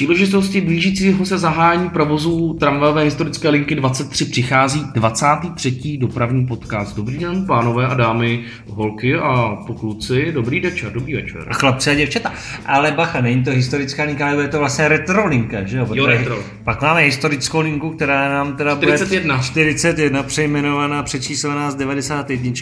příležitosti 0.00 0.60
blížícího 0.60 1.26
se 1.26 1.38
zahájení 1.38 1.90
provozu 1.90 2.56
tramvajové 2.60 3.02
historické 3.02 3.48
linky 3.48 3.74
23 3.74 4.24
přichází 4.24 4.84
23. 4.94 5.98
dopravní 5.98 6.46
podcast. 6.46 6.96
Dobrý 6.96 7.18
den, 7.18 7.46
pánové 7.46 7.86
a 7.86 7.94
dámy, 7.94 8.44
holky 8.68 9.14
a 9.14 9.56
pokluci, 9.66 10.32
dobrý 10.32 10.60
večer, 10.60 10.92
dobrý 10.92 11.14
večer. 11.14 11.44
A 11.50 11.54
chlapci 11.54 11.90
a 11.90 11.94
děvčata. 11.94 12.32
Ale 12.66 12.92
bacha, 12.92 13.20
není 13.20 13.44
to 13.44 13.50
historická 13.50 14.02
linka, 14.02 14.30
ale 14.30 14.42
je 14.42 14.48
to 14.48 14.58
vlastně 14.58 14.88
retro 14.88 15.26
linka, 15.26 15.62
že 15.62 15.78
jo? 15.78 15.88
Jo, 15.92 16.06
retro. 16.06 16.38
Pak 16.64 16.82
máme 16.82 17.00
historickou 17.00 17.60
linku, 17.60 17.90
která 17.90 18.28
nám 18.28 18.56
teda 18.56 18.76
41. 18.76 19.34
bude 19.34 19.44
41, 19.44 20.22
přejmenovaná, 20.22 21.02
přečíslená 21.02 21.70
z 21.70 21.74
91. 21.74 22.52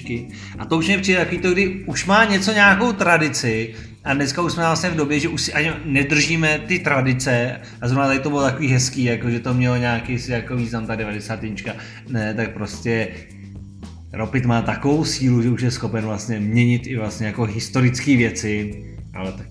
A 0.58 0.64
to 0.64 0.78
už 0.78 0.86
mě 0.86 0.98
přijde 0.98 1.18
takový 1.18 1.38
to, 1.38 1.52
kdy 1.52 1.84
už 1.86 2.06
má 2.06 2.24
něco 2.24 2.52
nějakou 2.52 2.92
tradici, 2.92 3.74
a 4.08 4.14
dneska 4.14 4.42
už 4.42 4.52
jsme 4.52 4.62
vlastně 4.62 4.90
v 4.90 4.96
době, 4.96 5.20
že 5.20 5.28
už 5.28 5.42
si 5.42 5.52
ani 5.52 5.72
nedržíme 5.84 6.58
ty 6.66 6.78
tradice 6.78 7.60
a 7.80 7.88
zrovna 7.88 8.06
tady 8.06 8.18
to 8.18 8.30
bylo 8.30 8.42
takový 8.42 8.68
hezký, 8.68 9.04
jako 9.04 9.30
že 9.30 9.40
to 9.40 9.54
mělo 9.54 9.76
nějaký 9.76 10.18
jako 10.28 10.56
význam 10.56 10.86
ta 10.86 10.94
90. 10.94 11.40
Ne, 12.08 12.34
tak 12.34 12.52
prostě 12.52 13.08
Ropit 14.12 14.46
má 14.46 14.62
takovou 14.62 15.04
sílu, 15.04 15.42
že 15.42 15.50
už 15.50 15.62
je 15.62 15.70
schopen 15.70 16.04
vlastně 16.04 16.40
měnit 16.40 16.86
i 16.86 16.96
vlastně 16.96 17.26
jako 17.26 17.44
historické 17.44 18.16
věci, 18.16 18.84
ale 19.14 19.32
tak 19.32 19.46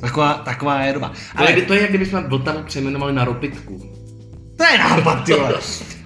Taková, 0.00 0.34
taková 0.34 0.82
je 0.82 0.92
doba. 0.92 1.12
Ale 1.34 1.52
to 1.52 1.58
je, 1.58 1.66
to 1.66 1.74
je 1.74 1.80
jak 1.80 1.90
kdybychom 1.90 2.24
Vltavu 2.24 2.62
přejmenovali 2.62 3.12
na 3.12 3.24
Ropitku. 3.24 3.92
To 4.56 4.64
je 4.64 4.78
nápad, 4.78 5.24
ty 5.24 5.32
vole. 5.32 5.54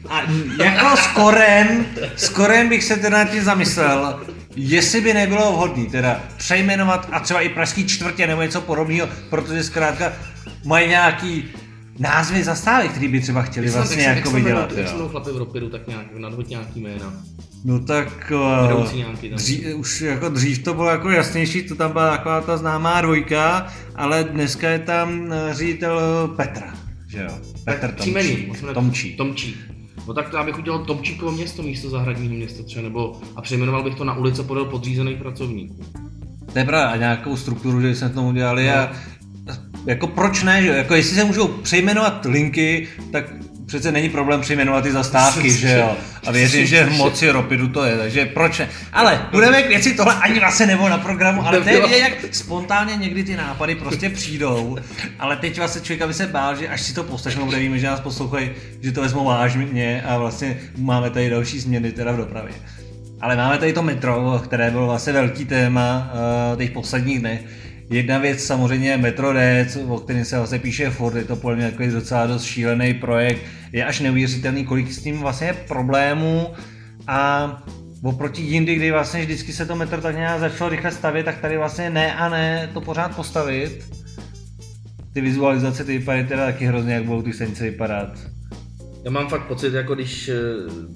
A 0.08 0.22
jako 0.64 0.96
s 0.96 1.06
Korem, 1.06 1.86
s 2.16 2.28
Korem 2.28 2.68
bych 2.68 2.84
se 2.84 2.96
teda 2.96 3.24
tím 3.24 3.44
zamyslel, 3.44 4.25
jestli 4.56 5.00
by 5.00 5.14
nebylo 5.14 5.52
vhodné 5.52 5.84
teda 5.86 6.20
přejmenovat 6.36 7.08
a 7.12 7.20
třeba 7.20 7.40
i 7.40 7.48
pražský 7.48 7.86
čtvrtě 7.86 8.26
nebo 8.26 8.42
něco 8.42 8.60
podobného, 8.60 9.08
protože 9.30 9.64
zkrátka 9.64 10.12
mají 10.64 10.88
nějaký 10.88 11.44
názvy 11.98 12.44
zastávek, 12.44 12.90
který 12.90 13.08
by 13.08 13.20
třeba 13.20 13.42
chtěli 13.42 13.70
vlastně 13.70 14.02
jak 14.04 14.16
jako 14.16 14.30
vydělat. 14.30 14.72
Jak 14.72 14.88
jsem 14.88 15.08
chlapy 15.08 15.30
v 15.30 15.36
Ropidu, 15.36 15.68
tak 15.68 15.86
nějak, 15.86 16.06
nadhoď 16.18 16.48
nějaký 16.48 16.80
jména. 16.80 17.12
No 17.64 17.78
tak 17.80 18.32
uh, 18.70 18.86
dří, 19.34 19.74
už 19.74 20.00
jako 20.00 20.28
dřív 20.28 20.58
to 20.62 20.74
bylo 20.74 20.88
jako 20.88 21.10
jasnější, 21.10 21.62
to 21.62 21.74
tam 21.74 21.92
byla 21.92 22.10
taková 22.16 22.40
ta 22.40 22.56
známá 22.56 23.00
dvojka, 23.00 23.66
ale 23.94 24.24
dneska 24.24 24.68
je 24.70 24.78
tam 24.78 25.32
eh, 25.32 25.54
ředitel 25.54 26.28
Petra, 26.36 26.74
že 27.08 27.18
jo? 27.22 27.38
Petr 27.64 27.92
Příjmení, 27.92 28.28
Tomčí. 28.28 28.46
musíme- 28.46 28.72
Tomčí. 29.16 29.56
No 30.06 30.14
tak 30.14 30.28
to 30.30 30.36
já 30.36 30.44
bych 30.44 30.58
udělal 30.58 30.84
Tomčíkovo 30.84 31.32
město 31.32 31.62
místo 31.62 31.90
zahradního 31.90 32.34
města 32.34 32.62
třeba, 32.62 32.82
nebo 32.82 33.20
a 33.36 33.42
přejmenoval 33.42 33.82
bych 33.82 33.94
to 33.94 34.04
na 34.04 34.18
ulice 34.18 34.42
podél 34.42 34.64
podřízených 34.64 35.18
pracovníků. 35.18 35.84
To 36.52 36.58
je 36.58 36.64
pravda, 36.64 36.88
a 36.88 36.96
nějakou 36.96 37.36
strukturu, 37.36 37.80
že 37.80 37.94
jsme 37.94 38.08
tomu 38.08 38.28
udělali 38.28 38.70
a 38.70 38.92
jako 39.86 40.06
proč 40.06 40.42
ne, 40.42 40.62
že? 40.62 40.68
Jako 40.68 40.94
jestli 40.94 41.16
se 41.16 41.24
můžou 41.24 41.48
přejmenovat 41.48 42.24
linky, 42.24 42.88
tak 43.12 43.24
přece 43.66 43.92
není 43.92 44.08
problém 44.08 44.40
přejmenovat 44.40 44.86
i 44.86 44.92
zastávky, 44.92 45.50
že 45.50 45.78
jo? 45.78 45.96
A 46.26 46.32
věřím, 46.32 46.66
že 46.66 46.84
v 46.84 46.92
moci 46.92 47.30
Ropidu 47.30 47.68
to 47.68 47.84
je, 47.84 47.98
takže 47.98 48.26
proč 48.26 48.58
ne? 48.58 48.68
Ale 48.92 49.26
budeme 49.30 49.62
k 49.62 49.68
věci, 49.68 49.94
tohle 49.94 50.14
ani 50.14 50.40
vlastně 50.40 50.66
nebylo 50.66 50.88
na 50.88 50.98
programu, 50.98 51.46
ale 51.46 51.60
to 51.60 51.68
je 51.68 51.82
vidět, 51.82 51.98
jak 51.98 52.34
spontánně 52.34 52.96
někdy 52.96 53.24
ty 53.24 53.36
nápady 53.36 53.74
prostě 53.74 54.10
přijdou, 54.10 54.78
ale 55.18 55.36
teď 55.36 55.58
vlastně 55.58 55.80
člověk 55.80 56.02
aby 56.02 56.14
se 56.14 56.26
bál, 56.26 56.56
že 56.56 56.68
až 56.68 56.82
si 56.82 56.94
to 56.94 57.04
poslechnou, 57.04 57.44
bude 57.44 57.58
víme, 57.58 57.78
že 57.78 57.86
nás 57.86 58.00
poslouchají, 58.00 58.50
že 58.82 58.92
to 58.92 59.00
vezmou 59.00 59.24
vážně 59.24 60.02
a 60.02 60.18
vlastně 60.18 60.58
máme 60.76 61.10
tady 61.10 61.30
další 61.30 61.60
změny 61.60 61.92
teda 61.92 62.12
v 62.12 62.16
dopravě. 62.16 62.52
Ale 63.20 63.36
máme 63.36 63.58
tady 63.58 63.72
to 63.72 63.82
metro, 63.82 64.40
které 64.44 64.70
bylo 64.70 64.86
vlastně 64.86 65.12
velký 65.12 65.44
téma 65.44 66.12
uh, 66.52 66.58
těch 66.58 66.70
posledních 66.70 67.20
dnech. 67.20 67.40
Jedna 67.90 68.18
věc 68.18 68.44
samozřejmě 68.44 68.90
je 68.90 68.96
Metro 68.98 69.32
D, 69.32 69.66
co- 69.68 69.80
o 69.80 69.98
kterém 69.98 70.24
se 70.24 70.36
vlastně 70.36 70.58
píše 70.58 70.90
furt, 70.90 71.16
je 71.16 71.24
to 71.24 71.36
podle 71.36 71.56
mě 71.56 71.70
takový 71.70 71.88
docela 71.88 72.26
dost 72.26 72.44
šílený 72.44 72.94
projekt. 72.94 73.42
Je 73.72 73.84
až 73.84 74.00
neuvěřitelný, 74.00 74.64
kolik 74.64 74.92
s 74.92 75.02
tím 75.02 75.18
vlastně 75.18 75.46
je 75.46 75.52
problémů 75.52 76.54
a 77.06 77.50
oproti 78.02 78.42
jindy, 78.42 78.74
kdy 78.74 78.90
vlastně 78.90 79.20
vždycky 79.20 79.52
se 79.52 79.66
to 79.66 79.76
metro 79.76 80.00
tak 80.00 80.16
nějak 80.16 80.40
začalo 80.40 80.70
rychle 80.70 80.90
stavět, 80.92 81.24
tak 81.24 81.38
tady 81.38 81.56
vlastně 81.56 81.90
ne 81.90 82.14
a 82.14 82.28
ne 82.28 82.70
to 82.74 82.80
pořád 82.80 83.16
postavit. 83.16 83.84
Ty 85.12 85.20
vizualizace 85.20 85.84
ty 85.84 85.98
vypadají 85.98 86.26
teda 86.26 86.46
taky 86.46 86.66
hrozně, 86.66 86.94
jak 86.94 87.04
budou 87.04 87.22
ty 87.22 87.32
stanice 87.32 87.64
vypadat. 87.64 88.35
Já 89.06 89.12
mám 89.12 89.28
fakt 89.28 89.46
pocit, 89.46 89.74
jako 89.74 89.94
když 89.94 90.28
eh, 90.28 90.34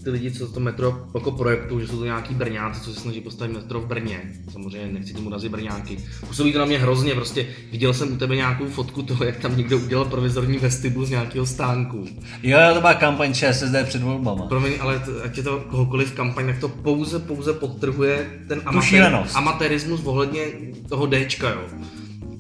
ty 0.04 0.10
lidi, 0.10 0.30
co 0.30 0.52
to 0.52 0.60
metro 0.60 1.06
jako 1.14 1.30
projektu, 1.30 1.80
že 1.80 1.88
jsou 1.88 1.98
to 1.98 2.04
nějaký 2.04 2.34
Brňáci, 2.34 2.80
co 2.80 2.94
se 2.94 3.00
snaží 3.00 3.20
postavit 3.20 3.52
metro 3.52 3.80
v 3.80 3.86
Brně. 3.86 4.20
Samozřejmě 4.52 4.92
nechci 4.92 5.14
tím 5.14 5.26
urazit 5.26 5.52
Brňáky. 5.52 5.98
Působí 6.28 6.52
to 6.52 6.58
na 6.58 6.64
mě 6.64 6.78
hrozně, 6.78 7.14
prostě 7.14 7.46
viděl 7.72 7.94
jsem 7.94 8.12
u 8.12 8.16
tebe 8.16 8.36
nějakou 8.36 8.66
fotku 8.66 9.02
toho, 9.02 9.24
jak 9.24 9.36
tam 9.36 9.56
někdo 9.56 9.78
udělal 9.78 10.04
provizorní 10.04 10.58
vestibul 10.58 11.04
z 11.06 11.10
nějakého 11.10 11.46
stánku. 11.46 12.06
Jo, 12.42 12.58
to 12.74 12.80
byla 12.80 12.94
kampaň 12.94 13.34
ČSSD 13.34 13.74
před 13.84 14.02
volbama. 14.02 14.46
Promiň, 14.46 14.72
ale 14.80 14.98
t- 14.98 15.22
ať 15.24 15.36
je 15.36 15.42
to 15.42 15.60
kohokoliv 15.60 16.12
kampaň, 16.12 16.46
tak 16.46 16.58
to 16.58 16.68
pouze, 16.68 17.18
pouze 17.18 17.52
podtrhuje 17.52 18.30
ten 18.48 18.62
amatér, 18.64 19.24
amatérismus 19.34 20.00
ohledně 20.04 20.44
toho 20.88 21.06
Dčka, 21.06 21.50
jo. 21.50 21.60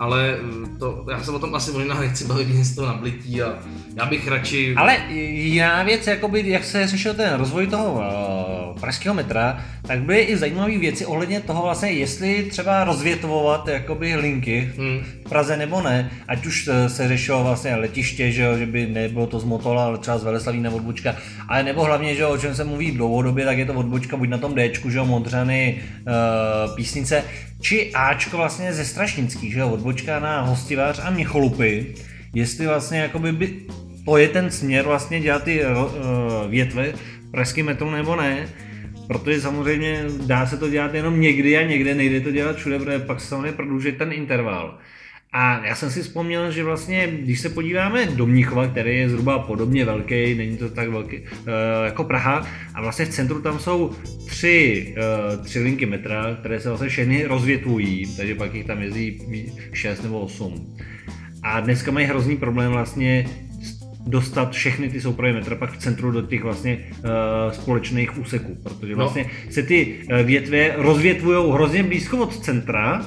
Ale 0.00 0.38
eh, 0.38 0.78
to, 0.78 1.04
já 1.10 1.22
se 1.22 1.30
o 1.30 1.38
tom 1.38 1.54
asi 1.54 1.72
možná 1.72 2.00
nechci 2.00 2.24
bavit 2.24 2.48
jen 2.48 2.64
z 2.64 2.74
toho 2.74 2.86
nablití 2.86 3.42
a 3.42 3.58
já 3.94 4.06
bych 4.06 4.28
radši... 4.28 4.74
Ale 4.76 4.96
jiná 5.10 5.82
věc, 5.82 6.06
jakoby, 6.06 6.50
jak 6.50 6.64
se 6.64 6.86
řešil 6.86 7.14
ten 7.14 7.34
rozvoj 7.34 7.66
toho 7.66 7.92
uh, 7.92 8.59
pražského 8.80 9.14
metra, 9.14 9.64
tak 9.86 10.02
byly 10.02 10.20
i 10.20 10.36
zajímavé 10.36 10.78
věci 10.78 11.06
ohledně 11.06 11.40
toho 11.40 11.62
vlastně, 11.62 11.90
jestli 11.90 12.42
třeba 12.42 12.84
rozvětvovat 12.84 13.68
jakoby 13.68 14.16
linky 14.16 14.70
Hmm. 14.76 15.00
v 15.26 15.28
Praze 15.28 15.56
nebo 15.56 15.82
ne, 15.82 16.10
ať 16.28 16.46
už 16.46 16.68
eh, 16.68 16.88
se 16.88 17.08
řešilo 17.08 17.44
vlastně 17.44 17.76
letiště, 17.76 18.32
že, 18.32 18.42
jo, 18.42 18.58
že 18.58 18.66
by 18.66 18.86
nebylo 18.86 19.26
to 19.26 19.40
z 19.40 19.44
Motola, 19.44 19.84
ale 19.84 19.98
třeba 19.98 20.18
z 20.18 20.24
Veleslavína 20.24 20.70
odbočka, 20.70 21.16
ale 21.48 21.62
nebo 21.62 21.84
hlavně, 21.84 22.14
že 22.14 22.22
jo, 22.22 22.30
o 22.30 22.38
čem 22.38 22.54
se 22.54 22.64
mluví 22.64 22.90
dlouhodobě, 22.90 23.44
tak 23.44 23.58
je 23.58 23.66
to 23.66 23.74
odbočka 23.74 24.16
buď 24.16 24.28
na 24.28 24.38
tom 24.38 24.54
Dčku, 24.54 24.90
že 24.90 24.98
jo, 24.98 25.04
Modřany, 25.04 25.80
uh, 26.06 26.76
Písnice, 26.76 27.24
či 27.60 27.92
Ačko 27.94 28.36
vlastně 28.36 28.72
ze 28.72 28.84
Strašnický, 28.84 29.50
že 29.52 29.60
jo, 29.60 29.68
odbočka 29.68 30.20
na 30.20 30.40
Hostivář 30.40 31.00
a 31.02 31.10
Měcholupy, 31.10 31.94
jestli 32.34 32.66
vlastně 32.66 32.98
jakoby 32.98 33.32
by, 33.32 33.56
to 34.04 34.16
je 34.16 34.28
ten 34.28 34.50
směr 34.50 34.84
vlastně 34.84 35.20
dělat 35.20 35.42
ty 35.42 35.64
uh, 35.64 36.50
větve 36.50 36.92
pražský 37.30 37.62
metro 37.62 37.90
nebo 37.90 38.16
ne, 38.16 38.48
protože 39.06 39.40
samozřejmě 39.40 40.04
dá 40.26 40.46
se 40.46 40.56
to 40.56 40.70
dělat 40.70 40.94
jenom 40.94 41.20
někdy 41.20 41.56
a 41.58 41.66
někde, 41.66 41.94
nejde 41.94 42.20
to 42.20 42.30
dělat 42.30 42.56
všude, 42.56 42.78
protože 42.78 42.98
pak 42.98 43.20
se 43.20 43.26
samozřejmě 43.26 43.52
prodlužuje 43.52 43.92
ten 43.92 44.12
interval. 44.12 44.78
A 45.32 45.66
já 45.66 45.74
jsem 45.74 45.90
si 45.90 46.02
vzpomněl, 46.02 46.50
že 46.50 46.64
vlastně, 46.64 47.08
když 47.22 47.40
se 47.40 47.48
podíváme 47.48 48.06
do 48.06 48.26
Mnichova, 48.26 48.66
který 48.66 48.98
je 48.98 49.08
zhruba 49.08 49.38
podobně 49.38 49.84
velký, 49.84 50.34
není 50.34 50.56
to 50.56 50.70
tak 50.70 50.88
velký 50.88 51.18
uh, 51.18 51.26
jako 51.84 52.04
Praha, 52.04 52.46
a 52.74 52.82
vlastně 52.82 53.04
v 53.04 53.08
centru 53.08 53.42
tam 53.42 53.58
jsou 53.58 53.92
tři, 54.26 54.94
uh, 55.36 55.44
tři 55.44 55.60
linky 55.60 55.86
metra, 55.86 56.36
které 56.40 56.60
se 56.60 56.68
vlastně 56.68 56.88
všechny 56.88 57.24
rozvětvují, 57.24 58.16
takže 58.16 58.34
pak 58.34 58.54
jich 58.54 58.66
tam 58.66 58.82
jezdí 58.82 59.18
ví- 59.28 59.52
šest 59.72 60.02
nebo 60.02 60.20
osm. 60.20 60.76
A 61.42 61.60
dneska 61.60 61.90
mají 61.90 62.06
hrozný 62.06 62.36
problém 62.36 62.72
vlastně 62.72 63.26
dostat 64.06 64.52
všechny 64.52 64.88
ty 64.88 65.00
soupravy 65.00 65.32
metra 65.32 65.56
pak 65.56 65.72
v 65.72 65.78
centru 65.78 66.10
do 66.10 66.22
těch 66.22 66.42
vlastně 66.42 66.78
uh, 66.88 67.52
společných 67.52 68.18
úseků, 68.18 68.56
protože 68.62 68.92
No. 68.92 68.96
vlastně 68.98 69.26
se 69.50 69.62
ty 69.62 69.94
uh, 70.12 70.26
větve 70.26 70.72
rozvětvují 70.76 71.52
hrozně 71.52 71.82
blízko 71.82 72.18
od 72.18 72.38
centra 72.44 73.06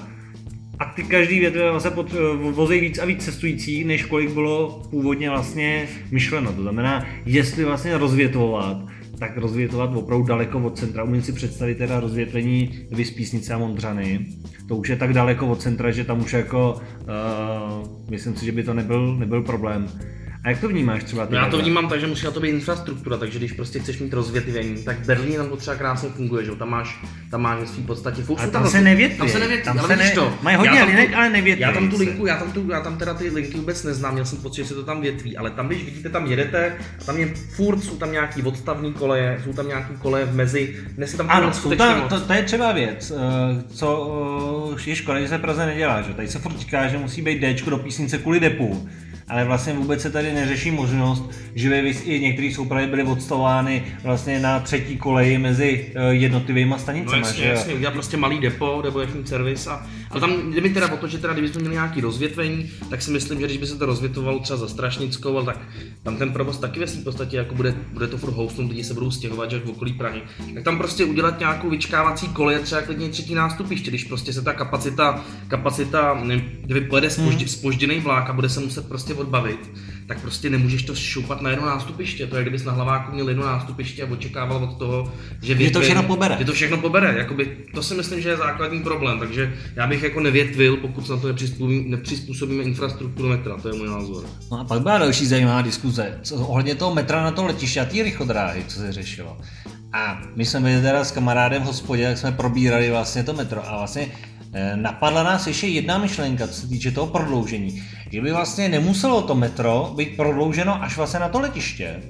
a 0.80 0.86
ty 0.86 1.04
každý 1.04 1.40
větve 1.40 1.72
vlastně 1.72 1.92
pod, 1.92 2.14
uh, 2.14 2.52
vozí 2.52 2.80
víc 2.80 3.00
a 3.00 3.06
víc 3.06 3.26
cestující, 3.26 3.84
než 3.84 4.06
kolik 4.06 4.30
bylo 4.32 4.84
původně 4.90 5.30
vlastně 5.30 5.88
myšleno. 6.12 6.54
To 6.54 6.62
znamená, 6.62 7.06
jestli 7.26 7.66
vlastně 7.66 7.98
rozvětvovat, 7.98 8.78
tak 9.20 9.38
rozvětovat 9.38 9.90
opravdu 9.96 10.26
daleko 10.26 10.60
od 10.60 10.80
centra. 10.80 11.04
Umím 11.04 11.22
si 11.22 11.34
představit 11.34 11.78
teda 11.78 12.00
rozvětvení 12.00 12.80
Vyspísnice 12.92 13.54
a 13.54 13.58
Mondřany. 13.58 14.26
To 14.68 14.76
už 14.76 14.90
je 14.90 14.96
tak 14.96 15.14
daleko 15.14 15.48
od 15.48 15.62
centra, 15.62 15.92
že 15.92 16.04
tam 16.04 16.20
už 16.22 16.34
jako, 16.34 16.82
uh, 17.02 18.10
myslím 18.10 18.36
si, 18.36 18.46
že 18.46 18.52
by 18.52 18.64
to 18.64 18.74
nebyl, 18.74 19.16
nebyl 19.16 19.42
problém. 19.42 19.88
A 20.44 20.50
jak 20.50 20.60
to 20.60 20.68
vnímáš 20.68 21.04
třeba? 21.04 21.26
ty 21.26 21.34
No 21.34 21.40
já 21.40 21.50
to 21.50 21.58
vnímám 21.58 21.90
tak, 21.90 22.00
že 22.00 22.08
musí 22.08 22.26
na 22.26 22.32
to 22.32 22.40
být 22.40 22.50
infrastruktura, 22.50 23.18
takže 23.18 23.40
když 23.40 23.52
prostě 23.52 23.80
chceš 23.80 24.00
mít 24.00 24.14
rozvětvení, 24.14 24.84
tak 24.84 25.00
Berlín 25.06 25.36
tam 25.36 25.50
to 25.50 25.58
třeba 25.58 25.76
krásně 25.76 26.10
funguje, 26.10 26.44
že 26.44 26.50
jo, 26.50 26.56
tam 26.56 26.70
máš, 26.70 27.00
tam 27.32 27.42
máš 27.42 27.60
ve 27.60 27.68
svým 27.68 27.86
podstatě 27.86 28.24
Ale 28.38 28.46
jsou 28.46 28.52
tam 28.52 28.68
se 28.68 28.82
nevětví. 28.82 29.18
Tam 29.18 29.30
se 29.30 29.40
nevětví, 29.40 29.66
Tam 29.66 29.80
ale 29.80 29.88
se 29.88 29.96
ne- 29.96 30.12
to. 30.12 30.34
mají 30.42 30.58
hodně 30.58 30.80
já 30.80 30.86
tam 30.86 30.96
linek, 30.96 31.14
ale 31.14 31.30
nevětví 31.30 31.62
Já 31.62 31.72
tam 31.72 31.90
tu 31.90 31.98
linku, 31.98 32.26
já 32.26 32.38
tam, 32.38 32.52
tu, 32.52 32.72
já 32.72 32.82
tam 32.82 32.98
teda 32.98 33.14
ty 33.14 33.30
linky 33.30 33.58
vůbec 33.58 33.84
neznám, 33.84 34.14
měl 34.14 34.26
jsem 34.26 34.38
pocit, 34.38 34.62
že 34.64 34.68
se 34.68 34.74
to 34.76 34.84
tam 34.84 35.02
větví, 35.02 35.38
ale 35.38 35.50
tam, 35.50 35.68
když 35.68 35.84
vidíte, 35.86 36.10
tam 36.10 36.26
jedete, 36.26 36.74
a 37.02 37.04
tam 37.04 37.18
je 37.18 37.34
furt, 37.56 37.80
jsou 37.84 37.96
tam 37.98 38.12
nějaký 38.12 38.42
odstavní 38.42 38.94
koleje, 38.94 39.42
jsou 39.44 39.54
tam 39.54 39.68
nějaký 39.68 39.94
koleje 40.02 40.26
v 40.26 40.36
mezi, 40.36 40.76
dnes 40.96 41.12
je 41.12 41.18
tam 41.18 41.28
Ano, 41.30 41.48
to, 41.48 41.54
skutečně 41.54 41.86
to, 41.86 41.96
moc. 41.96 42.10
to, 42.10 42.20
to, 42.22 42.34
je 42.34 42.44
třeba 42.44 42.72
věc, 42.72 43.12
eh, 43.16 43.64
co 43.74 44.76
je 44.86 44.96
škoda, 44.96 45.20
že 45.20 45.28
se 45.28 45.38
v 45.38 45.42
Praze 45.42 45.66
nedělá. 45.66 46.02
Že? 46.02 46.14
Tady 46.14 46.28
se 46.28 46.40
furt 46.40 46.58
říká, 46.60 46.88
že 46.88 46.98
musí 46.98 47.22
být 47.22 47.40
D 47.42 47.54
do 47.70 47.78
písnice 47.78 48.18
kvůli 48.18 48.40
depu, 48.40 48.90
ale 49.28 49.46
vlastně 49.46 49.74
vůbec 49.74 50.02
se 50.02 50.10
tady 50.12 50.34
neřeší 50.34 50.72
možnost, 50.72 51.32
že 51.56 51.70
by 51.70 51.90
i 51.90 52.20
některé 52.20 52.52
soupravy 52.56 52.88
byly 52.88 53.04
odstavovány 53.04 53.84
vlastně 54.04 54.40
na 54.40 54.60
třetí 54.60 54.98
koleji 54.98 55.38
mezi 55.38 55.86
eh, 55.96 56.14
jednotlivými 56.14 56.70
No 56.72 56.80
stanicemi. 56.80 57.18
jasně, 57.20 57.38
že 57.44 57.50
jo? 57.50 57.56
jasně, 57.56 57.74
udělat 57.74 57.92
prostě 57.94 58.18
malý 58.18 58.40
depo 58.40 58.82
nebo 58.84 59.00
jaký 59.00 59.14
servis 59.26 59.68
a, 59.68 59.88
Ale 60.14 60.22
tam 60.22 60.54
jde 60.54 60.62
mi 60.62 60.70
teda 60.70 60.94
o 60.94 60.98
to, 60.98 61.08
že 61.08 61.18
teda 61.18 61.34
kdybychom 61.34 61.62
měli 61.62 61.76
nějaký 61.76 62.02
rozvětvení, 62.02 62.72
tak 62.90 63.02
si 63.02 63.12
myslím, 63.12 63.40
že 63.40 63.46
když 63.46 63.58
by 63.58 63.68
se 63.68 63.78
to 63.78 63.86
rozvětvovalo 63.86 64.40
třeba 64.40 64.58
za 64.58 64.68
Strašnickou, 64.68 65.44
tak 65.44 65.60
tam 66.04 66.18
ten 66.18 66.34
provoz 66.34 66.58
taky 66.58 66.80
ve 66.80 66.86
v 66.86 67.04
podstatě 67.04 67.38
jako 67.38 67.56
bude, 67.56 67.76
bude 67.94 68.08
to 68.08 68.18
furt 68.18 68.32
hostnout, 68.32 68.70
lidi 68.70 68.84
se 68.84 68.94
budou 68.94 69.12
stěhovat 69.12 69.52
že 69.52 69.60
v 69.60 69.70
okolí 69.70 69.94
Prahy. 69.94 70.22
Tak 70.54 70.64
tam 70.64 70.78
prostě 70.78 71.06
udělat 71.06 71.40
nějakou 71.40 71.70
vyčkávací 71.70 72.28
koleje, 72.28 72.60
třeba 72.60 72.82
klidně 72.82 73.10
třetí 73.10 73.36
nástupiště, 73.36 73.90
když 73.90 74.04
prostě 74.04 74.34
se 74.34 74.42
ta 74.42 74.54
kapacita, 74.54 75.26
kapacita, 75.48 76.24
kdyby 76.62 76.82
pojede 76.82 77.10
spožděný 77.10 77.48
spožděný 77.48 78.00
vlák 78.00 78.30
a 78.30 78.34
bude 78.34 78.50
se 78.50 78.60
muset 78.60 78.88
prostě 78.88 79.14
odbavit, 79.14 79.70
tak 80.08 80.22
prostě 80.22 80.50
nemůžeš 80.50 80.84
to 80.84 80.96
šoupat 80.96 81.42
na 81.42 81.50
jedno 81.50 81.66
nástupiště. 81.66 82.28
To 82.28 82.36
je, 82.36 82.42
kdybys 82.42 82.64
na 82.64 82.72
hlaváku 82.72 83.12
měl 83.12 83.30
jedno 83.30 83.46
nástupiště 83.46 84.04
a 84.04 84.12
očekával 84.12 84.64
od 84.64 84.78
toho, 84.78 85.14
že 85.42 85.54
větvě, 85.54 85.72
to 85.72 85.82
všechno 85.82 86.04
pobere. 86.04 86.36
Že 86.40 86.46
to 86.46 86.54
všechno 86.54 86.78
pobere. 86.78 87.16
Jakoby, 87.18 87.58
to 87.74 87.84
si 87.84 87.96
myslím, 87.96 88.22
že 88.22 88.30
je 88.30 88.38
základní 88.38 88.84
problém. 88.84 89.20
Takže 89.20 89.54
já 89.76 89.88
bych 89.88 90.04
jako 90.04 90.20
nevětvil, 90.20 90.78
pokud 90.78 91.08
se 91.08 91.14
na 91.14 91.20
to 91.20 91.28
nepřizpůsobíme, 91.28 91.90
nepřizpůsobíme 91.90 92.64
infrastrukturu 92.64 93.30
metra. 93.30 93.58
To 93.58 93.68
je 93.68 93.74
můj 93.74 93.88
názor. 93.88 94.26
No 94.52 94.60
a 94.60 94.64
pak 94.64 94.82
byla 94.82 94.98
další 94.98 95.26
zajímavá 95.26 95.62
diskuze. 95.62 96.20
Co, 96.22 96.36
ohledně 96.36 96.76
toho 96.76 96.96
metra 96.96 97.24
na 97.24 97.32
to 97.32 97.46
letiště 97.46 97.82
a 97.82 97.86
ty 97.86 98.04
rychodráhy, 98.04 98.66
co 98.68 98.80
se 98.80 98.92
řešilo. 98.92 99.38
A 99.94 100.22
my 100.36 100.46
jsme 100.46 100.60
byli 100.60 100.82
teda 100.82 101.04
s 101.04 101.12
kamarádem 101.12 101.64
v 101.64 101.66
hospodě, 101.66 102.08
tak 102.08 102.18
jsme 102.18 102.32
probírali 102.32 102.90
vlastně 102.90 103.24
to 103.24 103.34
metro 103.34 103.70
a 103.70 103.78
vlastně 103.78 104.12
Eh, 104.56 104.78
napadla 104.78 105.24
nás 105.24 105.48
ještě 105.48 105.68
jedna 105.68 105.98
myšlenka, 105.98 106.48
co 106.48 106.54
se 106.54 106.68
týče 106.68 106.92
toho 106.92 107.08
prodloužení. 107.08 107.84
Že 108.14 108.22
by 108.22 108.32
vlastně 108.32 108.70
nemuselo 108.70 109.22
to 109.22 109.36
metro 109.36 109.94
být 109.96 110.18
prodlouženo 110.18 110.84
až 110.84 110.98
vlastně 110.98 111.20
na 111.20 111.30
to 111.30 111.40
letiště, 111.40 112.02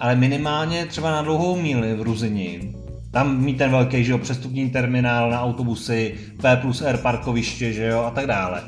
ale 0.00 0.16
minimálně 0.16 0.86
třeba 0.86 1.10
na 1.10 1.22
dlouhou 1.22 1.56
míli 1.56 1.94
v 1.94 2.02
Ruzini. 2.02 2.74
Tam 3.10 3.40
mít 3.40 3.58
ten 3.58 3.70
velký 3.70 4.04
že 4.04 4.12
jo, 4.12 4.18
přestupní 4.18 4.70
terminál 4.70 5.30
na 5.30 5.42
autobusy, 5.42 6.14
P 6.42 6.56
plus 6.56 6.82
R 6.82 6.96
parkoviště 6.96 7.72
že 7.72 7.84
jo, 7.84 8.00
a 8.00 8.10
tak 8.10 8.26
dále. 8.26 8.62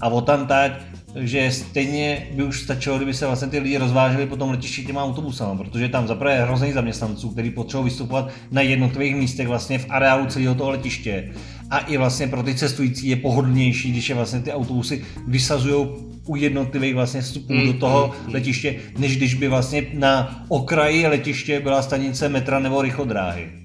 A 0.00 0.08
o 0.08 0.20
tam 0.20 0.46
tak 0.46 0.72
že 1.14 1.50
stejně 1.50 2.26
by 2.34 2.42
už 2.42 2.60
stačilo, 2.60 2.96
kdyby 2.96 3.14
se 3.14 3.26
vlastně 3.26 3.48
ty 3.48 3.58
lidi 3.58 3.78
rozváželi 3.78 4.26
po 4.26 4.36
tom 4.36 4.50
letišti 4.50 4.84
těma 4.84 5.04
autobusama, 5.04 5.54
protože 5.54 5.88
tam 5.88 6.06
zaprvé 6.06 6.44
hrozný 6.44 6.72
zaměstnanců, 6.72 7.30
kteří 7.30 7.50
potřebují 7.50 7.84
vystupovat 7.84 8.30
na 8.50 8.62
jednotlivých 8.62 9.16
místech 9.16 9.48
vlastně 9.48 9.78
v 9.78 9.86
areálu 9.88 10.26
celého 10.26 10.54
toho 10.54 10.70
letiště. 10.70 11.32
A 11.70 11.78
i 11.78 11.96
vlastně 11.96 12.26
pro 12.26 12.42
ty 12.42 12.54
cestující 12.54 13.08
je 13.08 13.16
pohodlnější, 13.16 13.92
když 13.92 14.08
je 14.08 14.14
vlastně 14.14 14.40
ty 14.40 14.52
autobusy 14.52 15.04
vysazují 15.26 16.11
u 16.26 16.36
jednotlivých 16.36 16.94
vlastně 16.94 17.22
vstupů 17.22 17.52
mm, 17.52 17.66
do 17.66 17.72
toho 17.72 18.14
mm, 18.20 18.26
mm. 18.26 18.34
letiště, 18.34 18.76
než 18.98 19.16
když 19.16 19.34
by 19.34 19.48
vlastně 19.48 19.86
na 19.92 20.44
okraji 20.48 21.06
letiště 21.06 21.60
byla 21.60 21.82
stanice 21.82 22.28
metra 22.28 22.58
nebo 22.58 22.82
rychodráhy. 22.82 23.62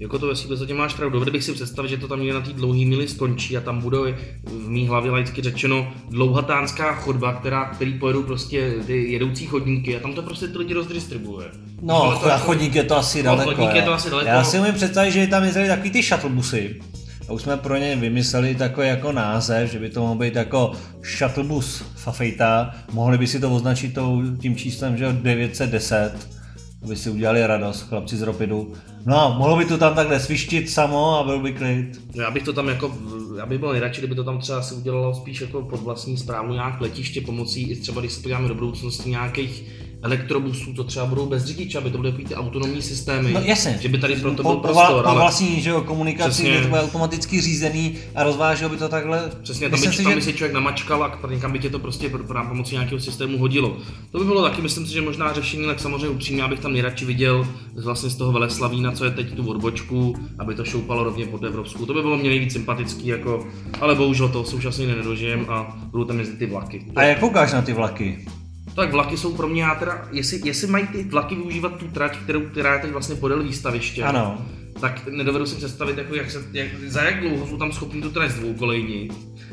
Jako 0.00 0.18
to 0.18 0.26
ve 0.26 0.56
zatím 0.56 0.76
máš 0.76 0.94
pravdu. 0.94 1.12
Dovedl 1.12 1.32
bych 1.32 1.44
si 1.44 1.52
představit, 1.52 1.88
že 1.88 1.96
to 1.96 2.08
tam 2.08 2.20
někde 2.20 2.34
na 2.34 2.40
té 2.40 2.52
dlouhé 2.52 2.84
mili 2.84 3.08
skončí 3.08 3.56
a 3.56 3.60
tam 3.60 3.80
bude 3.80 3.98
v 4.44 4.68
mý 4.68 4.86
hlavě 4.86 5.10
laicky 5.10 5.42
řečeno 5.42 5.92
dlouhatánská 6.10 6.94
chodba, 6.94 7.32
která, 7.32 7.64
který 7.64 7.98
pojedou 7.98 8.22
prostě 8.22 8.74
ty 8.86 9.12
jedoucí 9.12 9.46
chodníky 9.46 9.96
a 9.96 10.00
tam 10.00 10.14
to 10.14 10.22
prostě 10.22 10.48
ty 10.48 10.58
lidi 10.58 10.74
rozdistribuje. 10.74 11.46
No, 11.82 12.18
to 12.22 12.28
jako, 12.28 12.44
chodník 12.44 12.74
je 12.74 12.84
to 12.84 12.96
asi 12.96 13.22
no, 13.22 13.24
daleko. 13.24 13.50
Chodník 13.50 13.74
je 13.74 13.82
to 13.82 13.92
asi 13.92 14.10
daleko. 14.10 14.28
Já 14.28 14.44
si 14.44 14.58
umím 14.58 14.74
představit, 14.74 15.12
že 15.12 15.26
tam 15.26 15.44
jezdili 15.44 15.68
takový 15.68 15.90
ty 15.90 16.02
shuttlebusy. 16.02 16.80
A 17.28 17.32
už 17.32 17.42
jsme 17.42 17.56
pro 17.56 17.76
ně 17.76 17.96
vymysleli 17.96 18.54
takový 18.54 18.88
jako 18.88 19.12
název, 19.12 19.70
že 19.70 19.78
by 19.78 19.90
to 19.90 20.00
mohl 20.00 20.14
být 20.14 20.36
jako 20.36 20.72
shuttlebus 21.02 21.84
Fafejta. 21.94 22.74
Mohli 22.92 23.18
by 23.18 23.26
si 23.26 23.40
to 23.40 23.54
označit 23.54 23.98
tím 24.40 24.56
číslem, 24.56 24.96
že 24.96 25.12
910 25.12 26.38
aby 26.82 26.96
si 26.96 27.10
udělali 27.10 27.46
radost, 27.46 27.82
chlapci 27.82 28.16
z 28.16 28.22
Ropidu. 28.22 28.72
No 29.06 29.20
a 29.20 29.38
mohlo 29.38 29.56
by 29.56 29.64
to 29.64 29.78
tam 29.78 29.94
takhle 29.94 30.20
svištit 30.20 30.70
samo 30.70 31.18
a 31.18 31.24
byl 31.24 31.40
by 31.40 31.52
klid. 31.52 32.00
Já 32.14 32.30
bych 32.30 32.42
to 32.42 32.52
tam 32.52 32.68
jako, 32.68 32.98
já 33.38 33.46
bych 33.46 33.58
byl 33.58 33.70
nejradši, 33.72 34.00
kdyby 34.00 34.14
to 34.14 34.24
tam 34.24 34.38
třeba 34.38 34.62
si 34.62 34.74
udělalo 34.74 35.14
spíš 35.14 35.40
jako 35.40 35.62
pod 35.62 35.80
vlastní 35.80 36.16
zprávu 36.16 36.52
nějak 36.52 36.80
letiště 36.80 37.20
pomocí, 37.20 37.70
i 37.70 37.76
třeba 37.76 38.00
když 38.00 38.12
se 38.12 38.22
podíváme 38.22 38.48
do 38.48 38.54
budoucnosti 38.54 39.10
nějakých 39.10 39.64
elektrobusů, 40.02 40.72
to 40.72 40.84
třeba 40.84 41.06
budou 41.06 41.26
bez 41.26 41.44
řidiče, 41.44 41.78
aby 41.78 41.90
to 41.90 41.98
byly 41.98 42.12
ty 42.12 42.34
autonomní 42.34 42.82
systémy. 42.82 43.32
No 43.32 43.40
jasně. 43.40 43.78
Že 43.82 43.88
by 43.88 43.98
tady 43.98 44.16
pro 44.16 44.30
to 44.30 44.42
byl 44.42 44.52
po, 44.52 44.60
prostor. 44.60 45.02
Po, 45.04 45.08
po 45.08 45.14
vlastní 45.14 45.60
že 45.60 45.70
jo, 45.70 45.80
komunikaci, 45.80 46.30
Přesně. 46.30 46.50
kde 46.50 46.62
to 46.62 46.68
bude 46.68 46.80
automaticky 46.80 47.40
řízený 47.40 47.94
a 48.14 48.22
rozvážel 48.22 48.68
by 48.68 48.76
to 48.76 48.88
takhle. 48.88 49.30
Přesně, 49.42 49.70
tam 49.70 49.80
by, 49.80 49.86
si, 49.86 50.02
tam 50.02 50.14
by 50.14 50.20
že... 50.20 50.24
si 50.24 50.32
člověk 50.32 50.54
namačkal 50.54 51.04
a 51.04 51.18
někam 51.30 51.52
by 51.52 51.58
tě 51.58 51.70
to 51.70 51.78
prostě 51.78 52.10
pomocí 52.48 52.74
nějakého 52.74 53.00
systému 53.00 53.38
hodilo. 53.38 53.76
To 54.10 54.18
by 54.18 54.24
bylo 54.24 54.42
taky, 54.42 54.62
myslím 54.62 54.86
si, 54.86 54.92
že 54.92 55.00
možná 55.00 55.32
řešení, 55.32 55.66
tak 55.66 55.80
samozřejmě 55.80 56.08
upřímně, 56.08 56.42
abych 56.42 56.60
tam 56.60 56.72
nejradši 56.72 57.04
viděl 57.04 57.48
vlastně 57.84 58.10
z 58.10 58.16
toho 58.16 58.32
Veleslavína, 58.32 58.92
co 58.92 59.04
je 59.04 59.10
teď 59.10 59.34
tu 59.34 59.50
odbočku, 59.50 60.14
aby 60.38 60.54
to 60.54 60.64
šoupalo 60.64 61.04
rovně 61.04 61.26
pod 61.26 61.44
Evropskou. 61.44 61.86
To 61.86 61.94
by 61.94 62.02
bylo 62.02 62.16
mě 62.16 62.28
nejvíc 62.28 62.52
sympatický, 62.52 63.06
jako, 63.06 63.46
ale 63.80 63.94
bohužel 63.94 64.28
to 64.28 64.44
současně 64.44 64.86
nedožijem 64.86 65.46
a 65.48 65.76
budou 65.90 66.04
tam 66.04 66.18
jezdit 66.18 66.38
ty 66.38 66.46
vlaky. 66.46 66.86
A 66.96 67.02
jak 67.02 67.20
koukáš 67.20 67.52
na 67.52 67.62
ty 67.62 67.72
vlaky? 67.72 68.26
Tak 68.74 68.92
vlaky 68.92 69.16
jsou 69.16 69.34
pro 69.34 69.48
mě, 69.48 69.62
já 69.62 69.74
teda, 69.74 70.08
jestli, 70.12 70.40
jestli 70.44 70.66
mají 70.66 70.86
ty 70.86 71.04
vlaky 71.04 71.34
využívat 71.34 71.76
tu 71.76 71.88
trať, 71.88 72.16
kterou, 72.16 72.40
která 72.40 72.74
je 72.74 72.80
teď 72.80 72.90
vlastně 72.90 73.14
podél 73.14 73.42
výstaviště, 73.42 74.02
ano. 74.02 74.46
tak 74.80 75.08
nedovedu 75.10 75.46
si 75.46 75.56
představit, 75.56 75.98
jako 75.98 76.14
jak 76.14 76.30
se, 76.30 76.44
jak, 76.52 76.68
za 76.86 77.02
jak 77.02 77.20
dlouho 77.20 77.46
jsou 77.46 77.56
tam 77.56 77.72
schopni 77.72 78.02
tu 78.02 78.10
trať 78.10 78.30
dvoukolejní. 78.30 79.08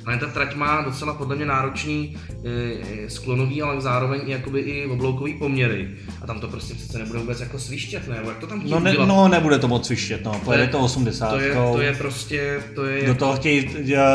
Ale 0.06 0.17
ta 0.17 0.25
trať 0.25 0.56
má 0.56 0.81
docela 0.81 1.13
podle 1.13 1.35
mě 1.35 1.45
náročný 1.45 2.17
e, 2.45 3.09
sklonový, 3.09 3.62
ale 3.62 3.81
zároveň 3.81 4.21
i, 4.25 4.31
jakoby 4.31 4.59
i 4.59 4.85
obloukový 4.85 5.33
poměry. 5.33 5.89
A 6.21 6.27
tam 6.27 6.39
to 6.39 6.47
prostě 6.47 6.73
přece 6.73 7.00
nebude 7.00 7.19
vůbec 7.19 7.39
jako 7.39 7.59
svištět, 7.59 8.07
ne? 8.07 8.17
Jak 8.27 8.38
to 8.38 8.47
tam 8.47 8.62
no, 8.65 8.79
ne, 8.79 8.94
no, 9.06 9.27
nebude 9.27 9.59
to 9.59 9.67
moc 9.67 9.88
svištět, 9.88 10.25
no. 10.25 10.41
Pojede 10.45 10.67
to, 10.67 10.77
to 10.77 10.83
80. 10.83 11.29
To 11.29 11.39
je, 11.39 11.53
to 11.53 11.81
je 11.81 11.94
prostě, 11.94 12.63
to 12.75 12.85
je... 12.85 13.01
Do 13.01 13.07
jako... 13.07 13.19
toho 13.19 13.35
chtějí 13.35 13.69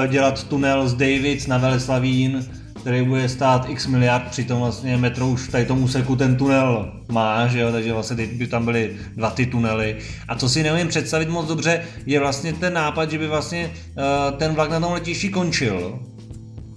dělat 0.08 0.48
tunel 0.48 0.88
z 0.88 0.94
Davids 0.94 1.46
na 1.46 1.58
Veleslavín 1.58 2.59
který 2.80 3.04
bude 3.04 3.28
stát 3.28 3.66
x 3.68 3.86
miliard, 3.86 4.24
přitom 4.30 4.58
vlastně 4.58 4.96
metro 4.96 5.28
už 5.28 5.40
v 5.40 5.50
tady 5.50 5.64
tomu 5.64 5.84
úseku 5.84 6.16
ten 6.16 6.36
tunel 6.36 6.92
má, 7.08 7.46
že 7.46 7.60
jo, 7.60 7.72
takže 7.72 7.92
vlastně 7.92 8.26
by 8.26 8.46
tam 8.46 8.64
byly 8.64 8.96
dva 9.16 9.30
ty 9.30 9.46
tunely. 9.46 9.96
A 10.28 10.34
co 10.34 10.48
si 10.48 10.62
nevím 10.62 10.88
představit 10.88 11.28
moc 11.28 11.48
dobře, 11.48 11.82
je 12.06 12.20
vlastně 12.20 12.52
ten 12.52 12.72
nápad, 12.72 13.10
že 13.10 13.18
by 13.18 13.26
vlastně 13.26 13.70
uh, 13.70 14.38
ten 14.38 14.54
vlak 14.54 14.70
na 14.70 14.80
tom 14.80 14.92
letišti 14.92 15.28
končil. 15.28 15.98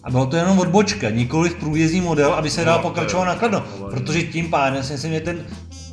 A 0.04 0.12
bylo 0.12 0.26
to 0.26 0.36
jenom 0.36 0.60
odbočka, 0.60 1.10
nikoli 1.10 1.50
v 1.50 1.56
průjezdní 1.56 2.02
model, 2.02 2.34
aby 2.34 2.50
se 2.50 2.66
dal 2.66 2.78
no, 2.78 2.82
pokračovat 2.82 3.26
na 3.26 3.36
Kladno. 3.36 3.64
Protože 3.90 4.22
tím 4.22 4.50
pádem 4.50 4.84
si 4.84 4.94
myslím, 4.94 5.14
že 5.14 5.20
ten 5.20 5.40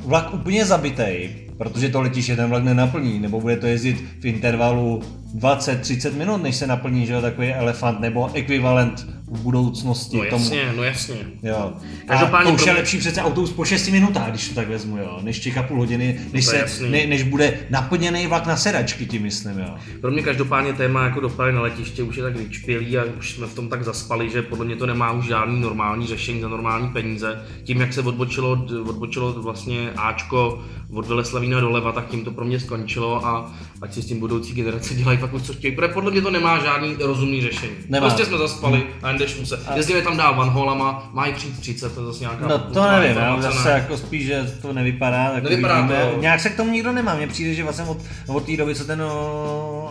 vlak 0.05 0.33
úplně 0.33 0.65
zabitý, 0.65 1.29
protože 1.57 1.89
to 1.89 2.01
letiště 2.01 2.35
ten 2.35 2.49
vlak 2.49 2.63
nenaplní, 2.63 3.19
nebo 3.19 3.41
bude 3.41 3.57
to 3.57 3.65
jezdit 3.65 4.03
v 4.19 4.25
intervalu 4.25 5.01
20-30 5.35 6.13
minut, 6.13 6.43
než 6.43 6.55
se 6.55 6.67
naplní, 6.67 7.05
že 7.05 7.13
jo, 7.13 7.21
takový 7.21 7.53
elefant, 7.53 7.99
nebo 7.99 8.29
ekvivalent 8.33 9.07
v 9.31 9.39
budoucnosti. 9.39 10.17
No 10.17 10.23
jasně, 10.23 10.61
tomu. 10.61 10.77
no 10.77 10.83
jasně. 10.83 11.15
Jo. 11.43 11.73
A 12.07 12.43
to 12.43 12.53
už 12.53 12.65
je 12.65 12.73
lepší 12.73 12.97
přece 12.97 13.21
autobus 13.21 13.51
po 13.51 13.65
6 13.65 13.87
minutách, 13.87 14.29
když 14.29 14.49
to 14.49 14.55
tak 14.55 14.67
vezmu, 14.67 14.97
jo, 14.97 15.19
než 15.21 15.39
těch 15.39 15.63
půl 15.67 15.77
hodiny, 15.77 16.19
než, 16.33 16.45
se, 16.45 16.65
ne, 16.89 17.05
než 17.05 17.23
bude 17.23 17.53
naplněný 17.69 18.27
vlak 18.27 18.45
na 18.45 18.57
sedačky, 18.57 19.05
tím 19.05 19.21
myslím, 19.21 19.59
jo. 19.59 19.75
Pro 20.01 20.11
mě 20.11 20.21
každopádně 20.21 20.73
téma 20.73 21.03
jako 21.03 21.19
dopravy 21.19 21.53
na 21.53 21.61
letiště 21.61 22.03
už 22.03 22.15
je 22.15 22.23
tak 22.23 22.37
vyčpělý 22.37 22.97
a 22.97 23.03
už 23.19 23.33
jsme 23.33 23.47
v 23.47 23.53
tom 23.53 23.69
tak 23.69 23.83
zaspali, 23.83 24.29
že 24.29 24.41
podle 24.41 24.65
mě 24.65 24.75
to 24.75 24.85
nemá 24.85 25.11
už 25.11 25.27
žádný 25.27 25.61
normální 25.61 26.07
řešení 26.07 26.41
za 26.41 26.47
normální 26.47 26.89
peníze. 26.89 27.45
Tím, 27.63 27.81
jak 27.81 27.93
se 27.93 28.01
odbočilo, 28.01 28.51
odbočilo 28.87 29.33
vlastně 29.33 29.89
Ačko 29.97 30.61
od 30.93 31.07
Veleslavína 31.07 31.59
doleva, 31.59 31.91
tak 31.91 32.07
tím 32.07 32.25
to 32.25 32.31
pro 32.31 32.45
mě 32.45 32.59
skončilo 32.59 33.25
a 33.25 33.53
ať 33.81 33.93
si 33.93 34.01
s 34.01 34.05
tím 34.05 34.19
budoucí 34.19 34.53
generace 34.53 34.95
dělají 34.95 35.17
fakt 35.21 35.33
už 35.33 35.41
co 35.41 35.53
chtějí. 35.53 35.75
Protože 35.75 35.87
podle 35.87 36.11
mě 36.11 36.21
to 36.21 36.31
nemá 36.31 36.63
žádný 36.63 36.95
rozumný 36.99 37.41
řešení. 37.41 37.71
Nemá. 37.89 38.07
Prostě 38.07 38.25
jsme 38.25 38.37
zaspali 38.37 38.77
hmm. 38.77 38.87
a 39.01 39.11
jdeš 39.11 39.39
mu 39.39 39.45
se. 39.45 39.57
A... 39.67 39.75
Jestli 39.75 40.01
tam 40.01 40.17
dá 40.17 40.31
Van 40.31 40.49
Holama, 40.49 41.09
mají 41.13 41.33
přijít 41.33 41.59
30, 41.59 41.95
to 41.95 42.01
je 42.01 42.05
zase 42.05 42.19
nějaká 42.19 42.47
No 42.47 42.59
to 42.59 42.91
nevím, 42.91 43.17
já 43.17 43.41
zase 43.41 43.69
ne. 43.69 43.75
jako 43.75 43.97
spíš, 43.97 44.25
že 44.25 44.57
to 44.61 44.73
nevypadá. 44.73 45.31
Tak 45.31 45.43
nevypadá 45.43 45.87
to. 45.87 46.21
Nějak 46.21 46.39
se 46.39 46.49
k 46.49 46.57
tomu 46.57 46.71
nikdo 46.71 46.91
nemá. 46.91 47.15
Mně 47.15 47.27
přijde, 47.27 47.53
že 47.53 47.63
vlastně 47.63 47.85
od, 47.85 47.97
od 48.27 48.45
té 48.45 48.57
doby, 48.57 48.75
co 48.75 48.85
ten 48.85 49.03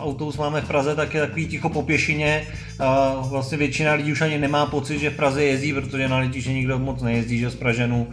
autobus 0.03 0.37
máme 0.37 0.61
v 0.61 0.69
Praze, 0.69 0.95
tak 0.95 1.15
je 1.15 1.21
takový 1.21 1.49
ticho 1.49 1.69
po 1.69 1.83
pěšině. 1.83 2.47
A 2.79 3.15
vlastně 3.31 3.59
většina 3.59 3.93
lidí 3.93 4.13
už 4.13 4.21
ani 4.21 4.39
nemá 4.39 4.67
pocit, 4.67 4.99
že 4.99 5.11
v 5.11 5.17
Praze 5.17 5.45
jezdí, 5.45 5.73
protože 5.73 6.09
na 6.09 6.19
letiště 6.19 6.53
nikdo 6.53 6.79
moc 6.79 7.03
nejezdí, 7.03 7.39
že 7.39 7.51
z 7.51 7.55
Pražanů 7.55 8.09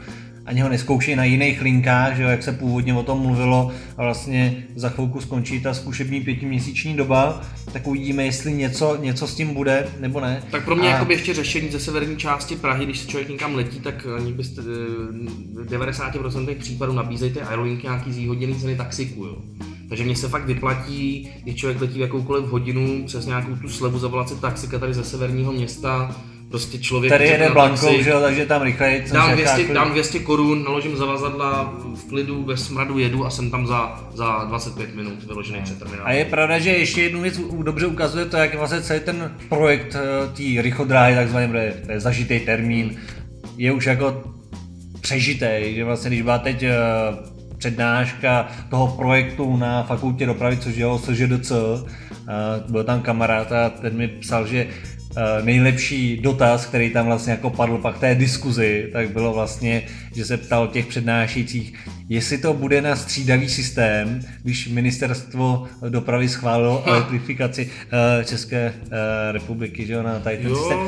ani 0.48 0.62
ho 0.62 0.70
neskoušejí 0.70 1.18
na 1.18 1.24
jiných 1.24 1.62
linkách, 1.62 2.16
že 2.16 2.24
jo, 2.24 2.30
jak 2.30 2.44
se 2.44 2.52
původně 2.52 2.94
o 2.94 3.04
tom 3.04 3.20
mluvilo 3.20 3.72
a 3.98 4.04
vlastně 4.04 4.64
za 4.76 4.90
chvilku 4.90 5.22
skončí 5.22 5.62
ta 5.62 5.74
zkušební 5.74 6.22
pětiměsíční 6.22 6.94
doba, 6.94 7.42
tak 7.74 7.88
uvidíme, 7.88 8.26
jestli 8.26 8.54
něco, 8.54 8.98
něco 9.02 9.28
s 9.28 9.36
tím 9.36 9.54
bude 9.54 9.88
nebo 10.00 10.20
ne. 10.20 10.44
Tak 10.52 10.66
pro 10.66 10.76
mě 10.76 10.88
a... 10.88 10.98
jako 10.98 11.12
ještě 11.12 11.34
řešení 11.34 11.70
ze 11.70 11.80
severní 11.80 12.18
části 12.18 12.56
Prahy, 12.56 12.86
když 12.86 13.00
se 13.00 13.08
člověk 13.08 13.30
někam 13.30 13.56
letí, 13.56 13.80
tak 13.80 14.08
byste 14.32 14.62
v 14.62 15.66
90% 15.66 16.56
případů 16.56 16.94
nabízejte 16.94 17.42
aerolinky 17.42 17.88
nějaký 17.88 18.14
zvýhodněný 18.14 18.56
ceny 18.56 18.76
taxiku. 18.76 19.26
Jo. 19.26 19.38
Takže 19.90 20.04
mně 20.04 20.16
se 20.16 20.28
fakt 20.28 20.46
vyplatí, 20.46 21.30
když 21.44 21.56
člověk 21.56 21.82
letí 21.82 21.98
v 21.98 22.02
jakoukoliv 22.02 22.46
hodinu 22.46 23.04
přes 23.06 23.26
nějakou 23.26 23.56
tu 23.56 23.70
slevu 23.70 24.00
zavolat 24.00 24.30
si 24.30 24.36
taxika 24.36 24.80
tady 24.80 24.94
ze 24.94 25.04
severního 25.04 25.52
města 25.52 26.16
prostě 26.50 26.78
člověk... 26.80 27.12
Tady 27.14 27.28
jede 27.28 27.50
blankou, 27.50 28.02
že 28.02 28.10
jo, 28.10 28.22
takže 28.22 28.46
tam 28.46 28.62
rychleji. 28.62 29.04
Dám 29.14 29.30
si 29.30 29.36
200, 29.36 29.62
jako- 29.62 29.74
dám 29.74 29.92
200 29.92 30.20
korun, 30.20 30.64
naložím 30.64 30.98
zavazadla 30.98 31.74
v 31.96 32.10
klidu, 32.10 32.44
bez 32.44 32.66
smradu 32.66 33.00
jedu 33.00 33.26
a 33.26 33.30
jsem 33.30 33.52
tam 33.52 33.68
za, 33.68 34.04
za 34.14 34.44
25 34.48 34.96
minut 34.96 35.24
vyložený 35.24 35.62
před 35.62 35.76
A 35.76 35.80
terminálem. 35.86 36.18
je 36.18 36.26
pravda, 36.26 36.60
že 36.60 36.70
ještě 36.70 37.02
jednu 37.02 37.22
věc 37.22 37.40
dobře 37.64 37.86
ukazuje 37.86 38.26
to, 38.26 38.38
jak 38.38 38.56
vlastně 38.56 38.82
celý 38.82 39.00
ten 39.00 39.36
projekt 39.50 39.96
eh, 39.96 40.28
té 40.28 40.62
rychodráhy, 40.62 41.16
takzvaný, 41.16 41.54
je 41.54 42.00
zažitý 42.00 42.40
termín, 42.40 42.98
je 43.58 43.72
už 43.72 43.86
jako 43.86 44.24
přežitý, 45.02 45.76
že 45.76 45.84
vlastně 45.84 46.10
když 46.10 46.22
byla 46.22 46.38
teď 46.38 46.64
eh, 46.64 46.76
přednáška 47.58 48.48
toho 48.70 48.88
projektu 48.88 49.58
na 49.58 49.84
fakultě 49.84 50.26
dopravy, 50.26 50.58
což 50.58 50.76
dělalo 50.76 51.00
SŽDC, 51.00 51.52
eh, 51.52 52.64
byl 52.70 52.84
tam 52.84 53.02
kamarád 53.02 53.52
a 53.52 53.70
ten 53.70 53.98
mi 53.98 54.08
psal, 54.08 54.48
že 54.48 54.68
nejlepší 55.44 56.18
dotaz, 56.18 56.66
který 56.66 56.90
tam 56.90 57.06
vlastně 57.06 57.32
jako 57.32 57.50
padl 57.50 57.78
pak 57.78 57.96
v 57.96 58.00
té 58.00 58.16
diskuzi, 58.16 58.90
tak 58.94 59.10
bylo 59.12 59.34
vlastně, 59.34 59.84
že 60.16 60.26
se 60.26 60.38
ptal 60.38 60.68
těch 60.68 60.86
přednášejících, 60.86 61.74
jestli 62.10 62.38
to 62.38 62.54
bude 62.54 62.82
na 62.82 62.96
střídavý 62.96 63.50
systém, 63.50 64.22
když 64.44 64.68
ministerstvo 64.68 65.68
dopravy 65.90 66.30
schválilo 66.30 66.84
elektrifikaci 66.88 67.70
eh, 68.22 68.26
České 68.26 68.74
eh, 68.74 69.32
republiky, 69.32 69.86
že 69.86 69.94
jo, 69.94 70.04
na 70.04 70.20
tady 70.20 70.38
ten 70.38 70.48
Jo. 70.48 70.56
systém. 70.56 70.80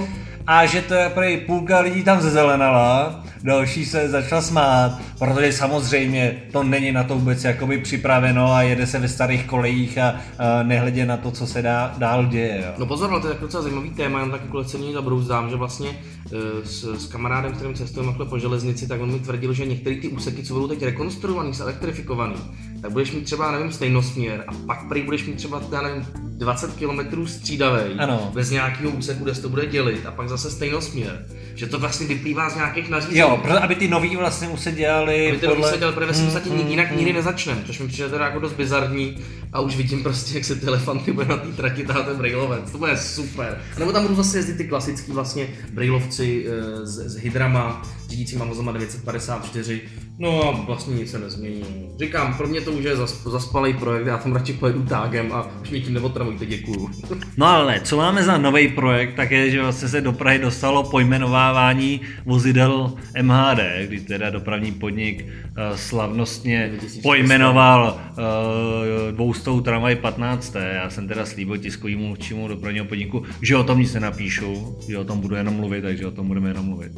A 0.51 0.65
že 0.65 0.82
to 0.82 0.94
je 0.94 1.10
prej 1.10 1.38
půlka 1.38 1.79
lidí 1.79 2.03
tam 2.03 2.22
zezelenala, 2.22 3.24
další 3.44 3.86
se 3.86 4.10
začala 4.10 4.41
smát, 4.41 5.00
protože 5.20 5.53
samozřejmě 5.53 6.44
to 6.51 6.63
není 6.63 6.91
na 6.91 7.03
to 7.03 7.15
vůbec 7.15 7.44
jakoby 7.44 7.77
připraveno 7.77 8.51
a 8.53 8.62
jede 8.62 8.88
se 8.88 9.00
ve 9.00 9.08
starých 9.08 9.46
kolejích 9.46 9.98
a, 9.98 10.15
a 10.38 10.63
nehledě 10.63 11.06
na 11.06 11.18
to, 11.18 11.32
co 11.32 11.48
se 11.48 11.62
dá, 11.62 11.96
dál 11.98 12.25
děje. 12.25 12.63
Jo. 12.65 12.74
No 12.77 12.86
pozor, 12.86 13.12
ale 13.12 13.22
to 13.22 13.27
je 13.27 13.34
jako 13.34 13.46
docela 13.46 13.63
zajímavý 13.63 13.89
téma, 13.89 14.20
jen 14.20 14.32
tak 14.32 14.41
jako 14.41 14.63
cený 14.63 14.94
zabrouzdám, 14.94 15.50
že 15.50 15.56
vlastně 15.56 15.89
eh, 15.89 16.38
s, 16.63 16.84
s 16.84 17.06
kamarádem, 17.08 17.51
kterým 17.51 17.74
cestujeme 17.74 18.12
takhle 18.12 18.25
po 18.25 18.39
železnici, 18.39 18.88
tak 18.88 19.01
on 19.01 19.12
mi 19.12 19.20
tvrdil, 19.20 19.53
že 19.53 19.65
některé 19.65 19.96
ty 19.96 20.08
úseky, 20.08 20.44
co 20.44 20.53
budou 20.53 20.68
teď 20.68 20.84
rekonstruovaný, 20.84 21.51
elektrifikovaný, 21.60 22.36
tak 22.82 22.91
budeš 22.91 23.12
mít 23.12 23.24
třeba, 23.24 23.51
nevím, 23.51 23.72
stejnosměr 23.72 24.44
a 24.48 24.51
pak 24.68 24.88
prý 24.89 25.01
budeš 25.01 25.25
mít 25.25 25.36
třeba, 25.36 25.62
já 25.72 25.82
nevím, 25.82 26.06
20 26.39 26.74
km 26.74 27.25
střídavej, 27.27 27.96
Ano. 28.00 28.32
bez 28.34 28.50
nějakého 28.50 28.91
úseku, 28.91 29.24
kde 29.24 29.36
se 29.36 29.41
to 29.41 29.50
bude 29.50 29.65
dělit 29.65 30.06
a 30.06 30.12
pak 30.12 30.29
zase 30.29 30.38
stejnosměr. 30.51 31.25
Že 31.55 31.67
to 31.67 31.79
vlastně 31.79 32.08
vyplývá 32.08 32.50
z 32.50 32.55
nějakých 32.55 32.89
nařízení. 32.89 33.19
Jo, 33.19 33.39
proto, 33.43 33.63
aby 33.63 33.75
ty 33.75 33.88
nový 33.88 34.15
vlastně 34.15 34.48
už 34.48 34.60
se 34.60 34.72
dělali 34.72 35.29
Aby 35.29 35.38
to 35.38 35.48
podle... 35.48 35.69
se 35.69 35.77
dělal, 35.77 35.93
protože 35.93 36.05
ve 36.05 36.24
podstatě 36.24 36.50
Mm, 36.50 36.67
jinak 36.67 36.91
mm, 36.91 36.98
nikdy 36.98 37.13
nezačneme, 37.13 37.62
což 37.65 37.79
mi 37.79 37.88
přijde 37.88 38.10
teda 38.10 38.25
jako 38.25 38.39
dost 38.39 38.53
bizarní 38.53 39.17
a 39.53 39.60
už 39.60 39.75
vidím 39.75 40.03
prostě, 40.03 40.36
jak 40.36 40.46
se 40.46 40.56
ty 40.56 40.65
elefanty 40.65 41.12
bude 41.12 41.27
na 41.27 41.38
té 41.38 41.48
trati 41.48 41.84
tahat 41.84 42.06
ten 42.06 42.18
brailovec, 42.18 42.72
to 42.72 42.77
bude 42.77 42.98
super. 42.98 43.62
A 43.75 43.79
nebo 43.79 43.91
tam 43.91 44.01
budou 44.01 44.15
zase 44.15 44.38
jezdit 44.38 44.58
ty 44.58 44.68
klasický 44.68 45.12
vlastně 45.12 45.48
brailovci 45.74 46.46
eh, 46.48 46.86
s, 46.86 46.98
s 46.98 47.15
hydrama, 47.15 47.82
řídícíma 48.10 48.46
vozama 48.46 48.72
954, 48.72 49.82
no 50.20 50.44
a 50.44 50.51
vlastně 50.51 50.96
nic 50.96 51.12
se 51.12 51.20
nezmění. 51.20 51.89
Říkám, 52.00 52.34
pro 52.34 52.48
mě 52.48 52.62
to 52.62 52.72
už 52.72 52.84
je 52.84 52.96
zas, 52.96 53.24
zaspalý 53.24 53.74
projekt, 53.74 54.08
já 54.08 54.18
tam 54.18 54.34
radši 54.34 54.53
pojedu 54.53 54.84
tágem 54.84 55.32
a 55.32 55.48
už 55.62 55.70
mě 55.70 55.82
tím 55.82 55.94
neotravujte, 55.94 56.46
děkuju. 56.46 56.89
No 57.38 57.46
ale 57.46 57.82
co 57.84 57.98
máme 57.98 58.24
za 58.24 58.38
nový 58.38 58.68
projekt, 58.68 59.15
tak 59.15 59.32
je, 59.32 59.51
že 59.51 59.62
vlastně 59.62 59.88
se 59.88 60.01
do 60.01 60.12
Prahy 60.12 60.39
dostalo 60.39 60.84
pojmenovávání 60.84 62.01
vozidel 62.25 62.94
MHD, 63.22 63.60
kdy 63.88 64.00
teda 64.00 64.29
dopravní 64.29 64.72
podnik 64.72 65.25
eh, 65.27 65.77
slavnostně 65.77 66.68
2400. 66.68 67.01
pojmenoval 67.10 68.00
uh, 68.12 69.18
dvoustou 69.43 69.62
tramvaj 69.62 69.96
15. 69.96 70.55
Já 70.55 70.89
jsem 70.89 71.08
teda 71.08 71.25
slíbil 71.25 71.58
tiskovému 71.58 72.05
mluvčímu 72.05 72.48
dopravního 72.48 72.86
podniku, 72.86 73.24
že 73.41 73.58
o 73.58 73.63
tom 73.63 73.79
nic 73.79 73.93
nenapíšu, 73.93 74.77
že 74.89 74.98
o 74.98 75.03
tom 75.03 75.19
budu 75.19 75.36
jenom 75.36 75.53
mluvit, 75.53 75.81
takže 75.81 76.08
o 76.08 76.12
tom 76.12 76.27
budeme 76.27 76.50
jenom 76.50 76.65
mluvit. 76.65 76.91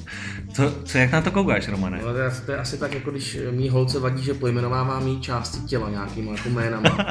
Co, 0.54 0.74
co 0.84 0.98
jak 0.98 1.12
na 1.12 1.22
to 1.22 1.32
koukáš, 1.32 1.68
Romane? 1.68 2.00
No, 2.06 2.14
to, 2.14 2.20
je, 2.20 2.32
to 2.46 2.52
je 2.52 2.58
asi 2.58 2.78
tak, 2.78 2.94
jako 2.94 3.12
když 3.12 3.38
mý 3.52 3.70
holce 3.70 4.00
vadí, 4.00 4.24
že 4.24 4.34
pojmenovává 4.34 5.00
mý 5.00 5.22
části 5.22 5.62
těla 5.62 5.90
nějakýma 5.90 6.32
jako 6.32 6.50
jménama. 6.50 6.98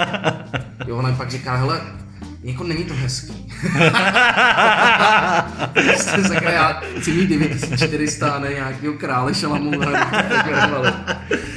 Jo, 0.87 0.97
ona 0.97 1.13
pak 1.13 1.31
říká, 1.31 1.57
hele, 1.57 1.81
jako 2.43 2.65
není 2.65 2.85
to 2.85 2.95
hezký. 2.95 3.33
Prostě 5.73 6.23
sakra, 6.23 6.51
já 6.51 6.83
chci 7.01 7.13
mít 7.13 7.27
9400 7.27 8.31
a 8.31 8.39
ne 8.39 8.49
nějakýho 8.49 8.93
krále 8.93 9.35
šalamouna. 9.35 10.11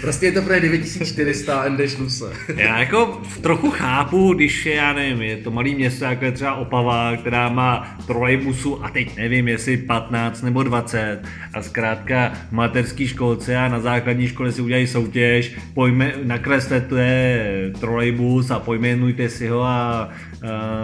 prostě 0.02 0.25
je 0.25 0.32
to 0.32 0.42
pro 0.42 0.60
9400 0.60 1.62
a 1.62 1.68
jdeš 1.68 1.98
se. 2.08 2.34
Já 2.56 2.80
jako 2.80 3.22
trochu 3.42 3.72
chápu, 3.72 4.34
když 4.34 4.66
je, 4.66 4.75
já 4.75 4.94
nevím, 4.94 5.22
je 5.22 5.38
to 5.38 5.52
malý 5.52 5.75
město, 5.75 6.06
jako 6.06 6.25
je 6.25 6.32
třeba 6.32 6.56
Opava, 6.56 7.18
která 7.18 7.50
má 7.50 7.98
trolejbusu 8.08 8.86
a 8.86 8.90
teď 8.90 9.18
nevím, 9.18 9.48
jestli 9.48 9.78
15 9.78 10.42
nebo 10.42 10.63
20 10.63 11.20
a 11.54 11.62
zkrátka 11.62 12.32
v 12.50 12.52
mateřské 12.52 13.08
školce 13.08 13.58
a 13.58 13.68
na 13.68 13.80
základní 13.80 14.28
škole 14.28 14.52
si 14.52 14.62
udělají 14.62 14.88
soutěž, 14.88 15.56
pojme, 15.74 16.13
nakreslete 16.24 17.46
trolejbus 17.80 18.52
a 18.52 18.60
pojmenujte 18.60 19.30
si 19.30 19.48
ho 19.48 19.63
a 19.63 20.10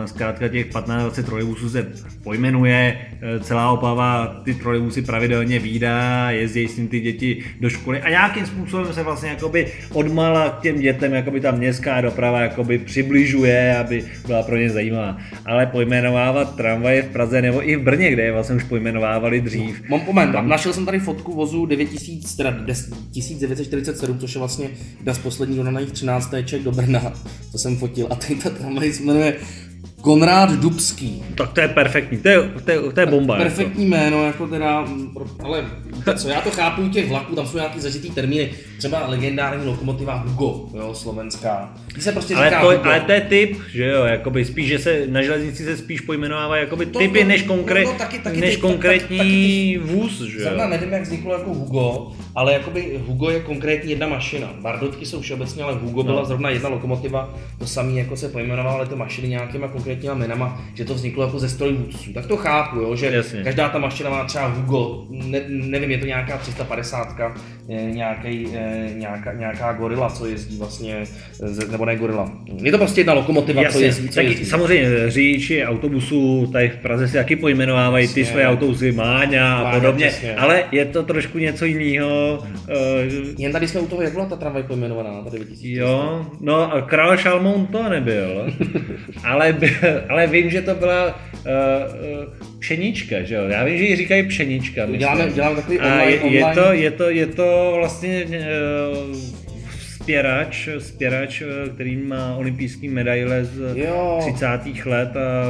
zkrátka 0.06 0.48
těch 0.48 0.72
15-20 0.72 1.24
trolejbusů 1.24 1.70
se 1.70 1.88
pojmenuje, 2.24 2.98
e, 3.22 3.40
celá 3.40 3.72
Opava 3.72 4.42
ty 4.44 4.54
trolejbusy 4.54 5.02
pravidelně 5.02 5.60
výdá, 5.60 6.32
jezdí 6.32 6.68
s 6.68 6.78
ním 6.78 6.88
ty 6.88 7.00
děti 7.00 7.44
do 7.60 7.70
školy 7.70 8.02
a 8.02 8.10
nějakým 8.10 8.46
způsobem 8.46 8.94
se 8.94 9.04
vlastně 9.04 9.30
jakoby 9.30 9.72
odmala 9.94 10.50
k 10.50 10.62
těm 10.62 10.80
dětem 10.80 11.14
jakoby 11.14 11.40
ta 11.42 11.52
městská 11.52 12.02
doprava 12.02 12.42
jakoby 12.42 12.78
přibližuje, 12.78 13.78
aby 13.78 14.06
byla 14.28 14.44
pro 14.44 14.58
ně 14.58 14.70
zajímavá. 14.70 15.18
Ale 15.46 15.66
pojmenovávat 15.66 16.56
tramvaje 16.56 17.02
v 17.02 17.08
Praze 17.08 17.42
nebo 17.42 17.70
i 17.70 17.76
v 17.76 17.84
Brně, 17.84 18.12
kde 18.12 18.24
je 18.24 18.32
vlastně 18.32 18.56
už 18.56 18.64
pojmenovávali 18.64 19.42
dřív. 19.42 19.90
Mám 19.90 20.02
moment, 20.06 20.36
našel 20.42 20.74
jsem 20.74 20.86
tady 20.86 21.00
fotku 21.00 21.36
vozu 21.36 21.66
9000, 21.66 22.36
teda 22.36 22.52
10 22.52 22.94
1947, 23.14 24.20
což 24.20 24.36
je 24.36 24.40
vlastně 24.40 24.70
jedna 24.98 25.14
z 25.14 25.18
posledních 25.18 25.58
dodaných 25.58 25.92
13 25.92 26.28
téček 26.28 26.62
do 26.64 26.72
Brna, 26.72 27.14
to 27.52 27.58
jsem 27.58 27.78
fotil 27.78 28.08
a 28.10 28.16
teď 28.16 28.44
ta 28.44 28.50
tramvaj 28.50 28.94
se 28.94 29.04
jmenuje 29.04 29.36
Konrád 30.02 30.52
Dubský. 30.52 31.24
Tak 31.36 31.54
to 31.54 31.62
je 31.62 31.68
perfektní, 31.68 32.18
to 32.18 32.28
je, 32.30 32.50
to 32.66 32.72
je, 32.72 32.80
to 32.94 33.00
je 33.00 33.06
bomba. 33.06 33.34
jako. 33.38 33.44
Perfektní 33.50 33.86
jméno, 33.86 34.26
jako 34.26 34.48
teda, 34.48 34.86
ale 35.44 35.66
co, 36.18 36.30
já 36.30 36.42
to 36.42 36.52
chápu 36.52 36.82
u 36.82 36.90
těch 36.90 37.10
vlaků, 37.10 37.36
tam 37.36 37.48
jsou 37.48 37.58
nějaký 37.58 37.80
zažitý 37.80 38.10
termíny, 38.10 38.50
třeba 38.78 39.08
legendární 39.08 39.66
lokomotiva 39.68 40.14
Hugo, 40.16 40.70
jo, 40.78 40.94
slovenská. 40.94 41.74
Tí 41.96 42.02
se 42.02 42.12
prostě 42.12 42.36
Ale 42.36 42.46
říká 42.50 42.62
to, 42.62 42.68
Hugo. 42.68 42.84
ale 42.90 43.00
to 43.02 43.12
je 43.12 43.22
typ, 43.22 43.58
že 43.74 43.86
jo, 43.86 44.06
jakoby 44.06 44.46
spíš, 44.46 44.68
že 44.68 44.80
se 44.80 45.04
na 45.08 45.22
železnici 45.22 45.64
se 45.64 45.78
spíš 45.78 46.02
pojmenovává 46.02 46.58
jakoby 46.58 46.86
To- 46.86 47.00
typy 47.00 47.20
to- 47.22 47.28
než, 47.28 47.42
konkre, 47.44 47.84
no, 47.84 47.92
no, 47.92 47.98
taky- 47.98 48.20
taky 48.20 48.42
než 48.42 48.56
ty- 48.56 48.62
konkrétní 48.62 49.18
tak- 49.18 49.28
taky 49.28 49.80
vůz, 49.84 50.22
že 50.22 50.40
Zrovna 50.40 50.64
jo. 50.64 50.70
nevím, 50.70 50.92
jak 50.94 51.02
vzniklo 51.02 51.34
jako 51.34 51.54
Hugo, 51.54 52.12
ale 52.36 52.54
jakoby 52.54 53.00
Hugo 53.08 53.30
je 53.30 53.40
konkrétní 53.40 53.90
jedna 53.92 54.08
mašina. 54.08 54.54
Bardotky 54.62 55.06
jsou 55.06 55.22
všeobecně, 55.22 55.64
ale 55.64 55.74
Hugo 55.74 56.04
byla 56.04 56.20
No. 56.20 56.26
zrovna 56.26 56.50
jedna 56.50 56.70
lokomotiva, 56.70 57.34
to 57.60 57.68
samé 57.68 57.92
jako 57.92 58.18
se 58.18 58.30
pojmenovaly 58.30 58.88
ty 58.88 58.96
mašiny 58.96 59.28
nějakýma 59.28 59.68
konkrétníma 59.90 60.14
jménama, 60.16 60.62
že 60.74 60.86
to 60.86 60.94
vzniklo 60.94 61.24
jako 61.26 61.40
ze 61.40 61.50
strojvůdců. 61.50 62.14
Tak 62.14 62.26
to 62.26 62.38
chápu, 62.38 62.80
jo, 62.80 62.96
že 62.96 63.06
Jasně. 63.06 63.44
každá 63.44 63.70
ta 63.70 63.80
mašina 63.80 64.10
má 64.10 64.24
třeba 64.26 64.48
Hugo, 64.48 65.06
ne, 65.10 65.42
nevím, 65.48 65.92
je 65.92 65.98
to 65.98 66.06
nějaká 66.06 66.38
350, 66.38 67.16
nějaký, 67.68 68.48
eh, 68.54 68.90
nějaká, 68.94 69.34
nějaká 69.34 69.74
gorila, 69.74 70.10
co 70.10 70.26
jezdí 70.26 70.58
vlastně, 70.58 70.96
eh, 71.64 71.72
nebo 71.72 71.86
ne 71.86 71.96
gorila. 71.96 72.32
Je 72.64 72.72
to 72.72 72.78
prostě 72.78 73.00
jedna 73.02 73.14
lokomotiva, 73.14 73.62
co 73.62 73.66
Jasně, 73.68 73.84
jezdí, 73.86 74.10
co 74.10 74.16
taky 74.16 74.28
jezdí. 74.28 74.46
samozřejmě 74.46 74.90
řidiči 75.12 75.66
autobusů 75.66 76.50
tady 76.54 76.70
v 76.70 76.78
Praze 76.78 77.08
si 77.08 77.14
taky 77.14 77.36
pojmenovávají 77.36 78.08
ty 78.08 78.20
Jasně. 78.20 78.34
své 78.34 78.48
autobusy 78.48 78.92
Máňa 78.92 79.56
a 79.58 79.76
podobně, 79.80 80.08
přesně. 80.08 80.36
ale 80.36 80.64
je 80.72 80.86
to 80.86 81.04
trošku 81.04 81.38
něco 81.38 81.66
jiného. 81.66 82.44
Jen 83.38 83.52
tady 83.52 83.68
jsme 83.68 83.80
u 83.82 83.88
toho, 83.88 84.02
jak 84.02 84.14
byla 84.14 84.26
ta 84.26 84.36
tramvaj 84.36 84.64
pojmenovaná, 84.64 85.24
tady 85.24 85.38
2000. 85.40 85.80
jo, 85.80 86.26
no 86.42 86.74
a 86.74 86.82
král 86.82 87.18
Šalmoun 87.18 87.68
to 87.68 87.90
nebyl, 87.90 88.54
ale, 89.24 89.54
by- 89.54 89.78
ale 90.10 90.28
vím, 90.28 90.50
že 90.50 90.62
to 90.62 90.76
byla 90.76 91.06
uh, 91.08 92.60
pšenička, 92.60 93.22
že 93.22 93.36
jo, 93.36 93.44
já 93.48 93.64
vím, 93.64 93.78
že 93.78 93.84
ji 93.84 93.96
říkají 93.96 94.28
pšenička. 94.28 94.86
Děláme, 94.86 95.30
děláme 95.30 95.56
takový 95.56 95.80
A 95.80 95.86
online, 95.86 96.12
je, 96.12 96.32
je, 96.32 96.44
online. 96.44 96.62
to, 96.64 96.74
je, 96.74 96.92
to, 96.92 97.10
je 97.10 97.28
to 97.28 97.74
vlastně 97.76 98.26
uh, 98.26 99.40
spěrač, 100.10 100.70
spěrač, 100.78 101.42
eh, 101.42 101.70
který 101.70 101.98
má 101.98 102.36
olympijský 102.36 102.90
medaile 102.90 103.46
z 103.46 103.78
Jo. 103.78 104.18
30. 104.22 104.46
let 104.86 105.18
a 105.18 105.46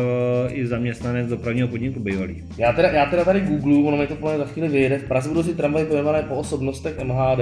eh, 0.50 0.54
i 0.54 0.68
zaměstnanec 0.68 1.28
dopravního 1.28 1.68
podniku 1.68 2.00
bývalý. 2.00 2.44
Já 2.58 2.74
teda, 2.74 2.90
já 2.90 3.06
teda 3.06 3.26
tady 3.26 3.40
googlu, 3.42 3.88
ono 3.88 3.98
mi 3.98 4.08
to 4.08 4.16
plně 4.16 4.38
za 4.38 4.46
chvíli 4.46 4.68
vyjede. 4.68 4.98
V 4.98 5.04
Praze 5.04 5.30
budou 5.30 5.44
si 5.44 5.56
tramvaje 5.56 5.86
pojmenované 5.86 6.24
po 6.24 6.36
osobnostech 6.36 7.04
MHD. 7.04 7.40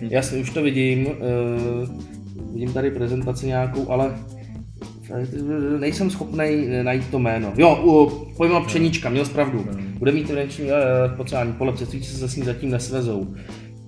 Hm. 0.00 0.08
Jasně, 0.10 0.38
už 0.38 0.50
to 0.50 0.62
vidím. 0.62 1.06
Uh, 1.06 1.14
vidím 2.52 2.72
tady 2.72 2.90
prezentaci 2.90 3.46
nějakou, 3.46 3.90
ale 3.90 4.14
nejsem 5.78 6.10
schopný 6.10 6.68
najít 6.82 7.10
to 7.10 7.18
jméno. 7.18 7.52
Jo, 7.56 7.76
uh, 7.82 8.12
pojmenoval 8.36 8.66
Pšenička, 8.66 9.10
měl 9.10 9.24
jsi 9.24 9.32
pravdu. 9.32 9.66
Bude 9.98 10.12
mít 10.12 10.30
evidenční 10.30 10.64
uh, 10.64 10.70
potřebání 11.16 11.52
pole, 11.52 11.76
cestující 11.76 12.16
se 12.16 12.28
s 12.28 12.36
ní 12.36 12.42
zatím 12.42 12.70
nesvezou. 12.70 13.34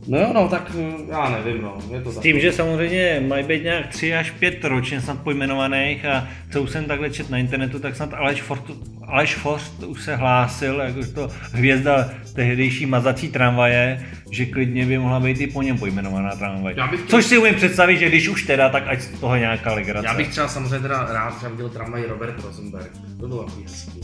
No 0.07 0.19
jo, 0.19 0.31
no, 0.35 0.49
tak 0.49 0.71
hm, 0.75 1.07
já 1.09 1.29
nevím, 1.29 1.63
no, 1.63 1.79
je 1.91 2.01
to 2.01 2.13
S 2.13 2.19
tím, 2.19 2.41
že 2.41 2.53
samozřejmě 2.53 3.23
mají 3.29 3.45
být 3.45 3.65
nějak 3.65 3.87
tři 3.87 4.15
až 4.15 4.31
pět 4.31 4.65
ročně 4.65 5.01
snad 5.01 5.19
pojmenovaných 5.19 6.05
a 6.05 6.29
co 6.53 6.63
už 6.63 6.71
jsem 6.71 6.85
takhle 6.85 7.11
čet 7.11 7.31
na 7.31 7.39
internetu, 7.39 7.79
tak 7.79 7.97
snad 7.97 8.15
Aleš, 8.15 8.43
Fort, 8.43 8.63
Aleš 9.07 9.35
Forst 9.35 9.83
už 9.83 10.03
se 10.03 10.17
hlásil, 10.17 10.83
to 11.15 11.29
hvězda 11.53 12.11
tehdejší 12.35 12.87
mazací 12.87 13.29
tramvaje, 13.29 14.07
že 14.31 14.47
klidně 14.47 14.87
by 14.87 14.99
mohla 14.99 15.21
být 15.21 15.41
i 15.41 15.47
po 15.47 15.63
něm 15.63 15.79
pojmenovaná 15.79 16.31
tramvaj. 16.31 16.75
Bych 16.91 17.01
Což 17.07 17.25
si 17.25 17.39
umím 17.39 17.55
představit, 17.55 17.99
že 17.99 18.09
když 18.09 18.29
už 18.29 18.43
teda, 18.43 18.69
tak 18.69 18.85
ať 18.87 19.01
z 19.01 19.21
toho 19.21 19.37
nějaká 19.37 19.75
legrace. 19.75 20.07
Já 20.07 20.15
bych 20.15 20.29
třeba 20.29 20.49
samozřejmě 20.49 20.81
teda 20.81 21.07
rád 21.13 21.37
třeba 21.37 21.51
viděl 21.51 21.69
tramvaj 21.69 22.05
Robert 22.09 22.45
Rosenberg. 22.45 22.91
To 23.21 23.29
bylo 23.29 23.45
takový 23.45 23.63
hezký. 23.63 24.01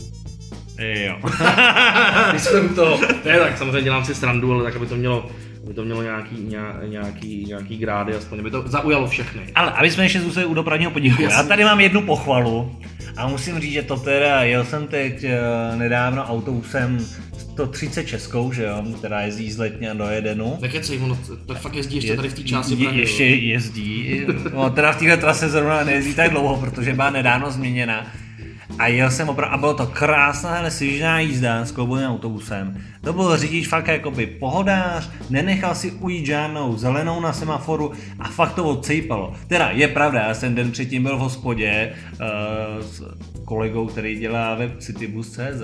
Jo. 0.79 1.17
Když 2.29 2.41
jsem 2.41 2.75
to, 2.75 2.99
ne, 3.25 3.39
tak 3.39 3.57
samozřejmě 3.57 3.81
dělám 3.81 4.05
si 4.05 4.15
srandu, 4.15 4.53
ale 4.53 4.63
tak 4.63 4.75
aby 4.75 4.85
to 4.85 4.95
mělo 4.95 5.29
aby 5.67 5.73
to 5.73 5.85
mělo 5.85 6.03
nějaký, 6.03 6.35
nějaký, 6.87 7.45
nějaký 7.47 7.77
grády, 7.77 8.15
aspoň 8.15 8.39
aby 8.39 8.51
to 8.51 8.63
zaujalo 8.67 9.07
všechny. 9.07 9.41
Ale 9.55 9.71
aby 9.71 9.91
jsme 9.91 10.05
ještě 10.05 10.21
zůstali 10.21 10.45
u 10.45 10.53
dopravního 10.53 10.91
podniku, 10.91 11.21
já 11.21 11.43
tady 11.43 11.63
mám 11.63 11.79
jednu 11.79 12.01
pochvalu 12.01 12.75
a 13.17 13.27
musím 13.27 13.59
říct, 13.59 13.73
že 13.73 13.83
to 13.83 13.97
teda, 13.97 14.43
jel 14.43 14.65
jsem 14.65 14.87
teď 14.87 15.23
eh, 15.23 15.39
nedávno 15.75 16.23
autobusem 16.23 16.99
130 17.37 18.03
českou, 18.03 18.51
že 18.51 18.63
jo, 18.63 18.83
která 18.97 19.21
jezdí 19.21 19.51
z 19.51 19.57
Letně 19.57 19.93
do 19.93 20.03
Jedenu. 20.03 20.57
Tak 20.61 20.73
je 20.73 20.81
ono 21.03 21.19
to 21.45 21.55
fakt 21.55 21.75
jezdí 21.75 21.95
ještě 21.95 22.15
tady 22.15 22.29
v 22.29 22.33
té 22.33 22.43
části 22.43 22.73
je, 22.73 22.83
Prahy, 22.85 22.99
Ještě 22.99 23.25
jezdí, 23.25 24.21
no, 24.53 24.69
teda 24.69 24.91
v 24.91 24.99
téhle 24.99 25.17
trase 25.17 25.49
zrovna 25.49 25.83
nejezdí 25.83 26.13
tak 26.13 26.31
dlouho, 26.31 26.57
protože 26.57 26.93
byla 26.93 27.09
nedávno 27.09 27.51
změněna. 27.51 28.07
A 28.79 28.87
jel 28.87 29.11
jsem 29.11 29.29
opravdu, 29.29 29.53
a 29.53 29.57
bylo 29.57 29.73
to 29.73 29.87
krásná, 29.87 30.53
hele, 30.53 30.71
svižná 30.71 31.19
jízda 31.19 31.65
s 31.65 31.71
kloubovým 31.71 32.07
autobusem. 32.07 32.81
To 33.03 33.13
byl 33.13 33.37
řidič 33.37 33.67
fakt 33.67 33.87
jakoby 33.87 34.25
pohodář, 34.25 35.09
nenechal 35.29 35.75
si 35.75 35.91
ujít 35.91 36.25
žádnou 36.25 36.77
zelenou 36.77 37.19
na 37.19 37.33
semaforu 37.33 37.91
a 38.19 38.29
fakt 38.29 38.53
to 38.53 38.63
odcejpalo. 38.63 39.33
Teda 39.47 39.69
je 39.69 39.87
pravda, 39.87 40.27
já 40.27 40.33
jsem 40.33 40.55
den 40.55 40.71
předtím 40.71 41.03
byl 41.03 41.17
v 41.17 41.19
hospodě 41.19 41.93
uh, 42.11 42.85
s 42.85 43.03
kolegou, 43.45 43.87
který 43.87 44.19
dělá 44.19 44.55
web 44.55 44.79
Citybus.cz. 44.79 45.63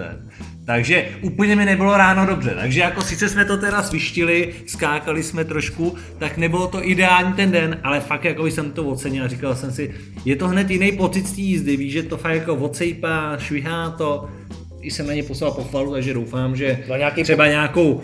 Takže 0.65 1.09
úplně 1.21 1.55
mi 1.55 1.65
nebylo 1.65 1.97
ráno 1.97 2.25
dobře. 2.25 2.55
Takže 2.59 2.79
jako 2.79 3.01
sice 3.01 3.29
jsme 3.29 3.45
to 3.45 3.57
teda 3.57 3.83
svištili, 3.83 4.53
skákali 4.67 5.23
jsme 5.23 5.45
trošku, 5.45 5.95
tak 6.17 6.37
nebylo 6.37 6.67
to 6.67 6.87
ideální 6.87 7.33
ten 7.33 7.51
den, 7.51 7.79
ale 7.83 7.99
fakt 7.99 8.25
jako 8.25 8.45
jsem 8.45 8.71
to 8.71 8.83
ocenil 8.83 9.25
a 9.25 9.27
říkal 9.27 9.55
jsem 9.55 9.71
si, 9.71 9.93
je 10.25 10.35
to 10.35 10.47
hned 10.47 10.69
jiný 10.69 10.91
pocit 10.91 11.27
z 11.27 11.31
té 11.33 11.41
jízdy, 11.41 11.77
víš, 11.77 11.93
že 11.93 12.03
to 12.03 12.17
fakt 12.17 12.35
jako 12.35 12.55
odsejpá, 12.55 12.92
švihá 13.37 13.89
to, 13.89 14.29
i 14.42 14.42
jsem 14.91 15.07
na 15.07 15.13
ně 15.13 15.23
poslal 15.23 15.51
pochvalu, 15.51 15.91
takže 15.91 16.13
doufám, 16.13 16.55
že 16.55 16.83
nějaký 16.97 17.23
třeba 17.23 17.43
po... 17.43 17.49
nějakou 17.49 17.91
uh, 17.91 18.01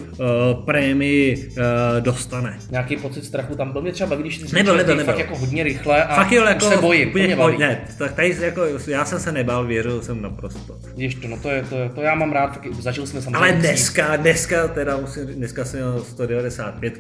prémii 0.65 1.47
uh, 1.47 1.63
dostane. 1.99 2.59
Nějaký 2.71 2.97
pocit 2.97 3.25
strachu 3.25 3.55
tam 3.55 3.71
byl 3.71 3.81
mě 3.81 3.91
třeba, 3.91 4.15
když 4.15 4.37
ty 4.37 4.55
nebyl, 4.55 4.77
nebyl, 4.77 4.95
nebyl. 4.95 5.13
fakt 5.13 5.19
jako 5.19 5.37
hodně 5.37 5.63
rychle 5.63 6.03
a 6.03 6.15
fakt 6.15 6.31
jo, 6.31 6.45
jako, 6.45 6.65
se 6.65 6.77
bojím, 6.77 7.09
úplně 7.09 7.35
boj, 7.35 7.57
ne, 7.57 7.81
tak 7.97 8.13
tady 8.13 8.37
jako, 8.41 8.61
já 8.87 9.05
jsem 9.05 9.19
se 9.19 9.31
nebál, 9.31 9.65
věřil 9.65 10.01
jsem 10.01 10.21
naprosto. 10.21 10.77
Víš 10.97 11.15
to, 11.15 11.27
no 11.27 11.37
to, 11.37 11.49
je, 11.49 11.63
to, 11.69 11.75
je, 11.75 11.89
to 11.89 12.01
já 12.01 12.15
mám 12.15 12.31
rád, 12.31 12.47
taky, 12.47 12.69
zažil 12.79 13.07
jsme 13.07 13.21
samozřejmě. 13.21 13.37
Ale 13.37 13.51
dneska, 13.51 14.15
dneska 14.15 14.67
teda 14.67 14.97
musím, 14.97 15.25
dneska 15.25 15.65
jsem 15.65 15.79
měl 15.79 16.03
195, 16.03 16.99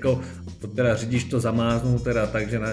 to 0.61 0.67
teda 0.67 0.95
řidič 0.95 1.23
to 1.23 1.39
zamáznul 1.39 1.99
teda, 1.99 2.27
takže 2.27 2.59
na, 2.59 2.69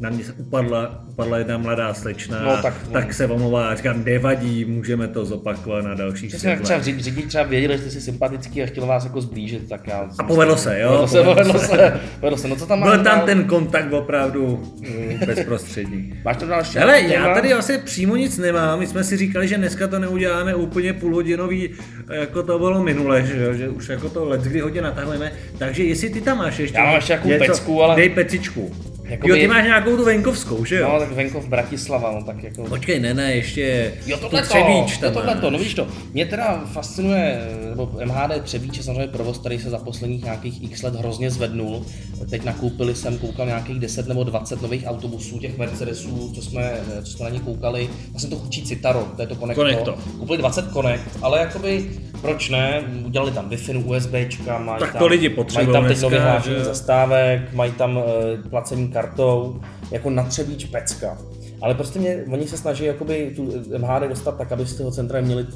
na 0.00 0.10
mě 0.10 0.24
se 0.24 0.32
upadla, 0.32 1.04
upadla 1.08 1.38
jedna 1.38 1.58
mladá 1.58 1.94
slečna, 1.94 2.42
no, 2.42 2.62
tak, 2.62 2.74
tak 2.92 3.06
no. 3.06 3.12
se 3.12 3.26
omlouvá 3.26 3.74
říkám, 3.74 4.04
nevadí, 4.04 4.64
můžeme 4.64 5.08
to 5.08 5.24
zopakovat 5.24 5.84
na 5.84 5.94
dalších 5.94 6.34
jak 6.50 6.60
třeba 6.60 6.80
řidič 6.82 7.26
třeba 7.26 7.44
věděl, 7.44 7.76
že 7.76 7.90
jsi 7.90 8.00
sympatický 8.00 8.62
a 8.62 8.66
chtěl 8.66 8.86
vás 8.86 9.04
jako 9.04 9.20
zblížit, 9.20 9.68
tak 9.68 9.86
já... 9.86 10.08
A 10.18 10.22
povedlo 10.22 10.56
se, 10.56 10.80
jo? 10.80 10.88
Povedlo 10.88 11.08
se, 11.08 11.22
povedlo 11.22 11.58
se, 11.58 12.00
povedlo 12.20 12.38
se. 12.38 12.48
No 12.48 12.56
co 12.56 12.66
tam 12.66 12.82
Byl 12.82 12.92
tam 12.92 13.04
dál? 13.04 13.26
ten 13.26 13.44
kontakt 13.44 13.92
opravdu 13.92 14.62
mm, 14.80 15.18
bezprostřední. 15.26 16.14
Máš 16.24 16.36
to 16.36 16.46
další? 16.46 16.78
Hele, 16.78 17.00
já 17.00 17.34
tady 17.34 17.52
asi 17.52 17.78
přímo 17.78 18.16
nic 18.16 18.38
nemám, 18.38 18.78
my 18.78 18.86
jsme 18.86 19.04
si 19.04 19.16
říkali, 19.16 19.48
že 19.48 19.56
dneska 19.56 19.88
to 19.88 19.98
neuděláme 19.98 20.54
úplně 20.54 20.92
půlhodinový, 20.92 21.70
jako 22.10 22.42
to 22.42 22.58
bylo 22.58 22.82
minule, 22.82 23.22
že, 23.22 23.54
že 23.54 23.68
už 23.68 23.88
jako 23.88 24.08
to 24.08 24.24
let 24.24 24.40
kdy 24.40 24.60
hodně 24.60 24.82
natahujeme, 24.82 25.32
takže 25.58 25.84
jestli 25.84 26.10
ty 26.10 26.20
tam 26.20 26.38
máš 26.38 26.58
ještě... 26.58 26.78
Já 26.78 26.84
mám 26.84 26.94
ještě 26.94 27.18
nějakou 27.24 27.46
pecku, 27.46 27.82
ale... 27.82 27.96
Dej 27.96 28.08
pecičku. 28.08 28.89
Jakoby... 29.10 29.30
Jo, 29.30 29.36
ty 29.36 29.48
máš 29.48 29.64
nějakou 29.64 29.96
tu 29.96 30.04
venkovskou, 30.04 30.64
že 30.64 30.76
jo? 30.76 30.88
No, 30.92 30.98
tak 30.98 31.12
venkov 31.12 31.48
Bratislava, 31.48 32.12
no 32.12 32.22
tak 32.22 32.42
jako... 32.42 32.64
Počkej, 32.64 33.00
ne, 33.00 33.14
ne, 33.14 33.34
ještě 33.34 33.92
jo, 34.06 34.16
tohle 34.16 34.42
Třebíč 34.42 34.96
tam 34.96 35.14
jo, 35.14 35.20
tohle 35.20 35.50
no 35.50 35.58
víš 35.58 35.74
to. 35.74 35.86
Mě 36.12 36.26
teda 36.26 36.64
fascinuje, 36.72 37.40
nebo 37.70 37.92
MHD 38.04 38.42
Třebíč 38.42 38.76
je 38.76 38.82
samozřejmě 38.82 39.06
provoz, 39.06 39.38
který 39.38 39.58
se 39.58 39.70
za 39.70 39.78
posledních 39.78 40.24
nějakých 40.24 40.62
x 40.62 40.82
let 40.82 40.94
hrozně 40.94 41.30
zvednul. 41.30 41.86
Teď 42.30 42.44
nakoupili 42.44 42.94
jsem, 42.94 43.18
koukal 43.18 43.46
nějakých 43.46 43.80
10 43.80 44.08
nebo 44.08 44.24
20 44.24 44.62
nových 44.62 44.84
autobusů, 44.86 45.38
těch 45.38 45.58
Mercedesů, 45.58 46.32
co 46.34 46.42
jsme, 46.42 46.72
co 47.02 47.12
jsme 47.12 47.24
na 47.24 47.30
ně 47.30 47.40
koukali. 47.40 47.90
Vlastně 48.10 48.30
to 48.30 48.36
chučí 48.36 48.62
Citaro, 48.62 49.08
to 49.16 49.22
je 49.22 49.28
to 49.28 49.36
Connecto. 49.36 49.62
Connecto. 49.62 49.98
Koupili 50.18 50.38
20 50.38 50.72
Connect, 50.72 51.04
ale 51.22 51.38
jakoby 51.38 51.90
proč 52.20 52.48
ne, 52.48 52.82
udělali 53.04 53.32
tam 53.32 53.48
Wi-Fi, 53.48 53.84
USBčka, 53.84 54.58
mají 54.58 54.80
tak 54.80 54.92
tam, 54.92 54.98
to 54.98 55.06
lidi 55.06 55.28
potřebují 55.28 55.66
mají 55.66 55.82
tam 55.82 55.88
teď 55.88 56.02
nově 56.02 56.20
zastávek, 56.64 57.54
mají 57.54 57.72
tam 57.72 57.96
uh, 57.96 58.04
placení 58.50 58.88
kartou, 59.00 59.60
jako 59.90 60.10
na 60.10 60.24
Třebíč 60.24 60.64
pecka. 60.64 61.18
Ale 61.62 61.74
prostě 61.74 61.98
mě, 61.98 62.24
oni 62.32 62.48
se 62.48 62.56
snaží 62.56 62.84
jakoby 62.84 63.32
tu 63.36 63.52
MHD 63.78 64.08
dostat 64.08 64.38
tak, 64.38 64.52
aby 64.52 64.66
z 64.66 64.74
toho 64.74 64.90
centra 64.90 65.20
měli, 65.20 65.46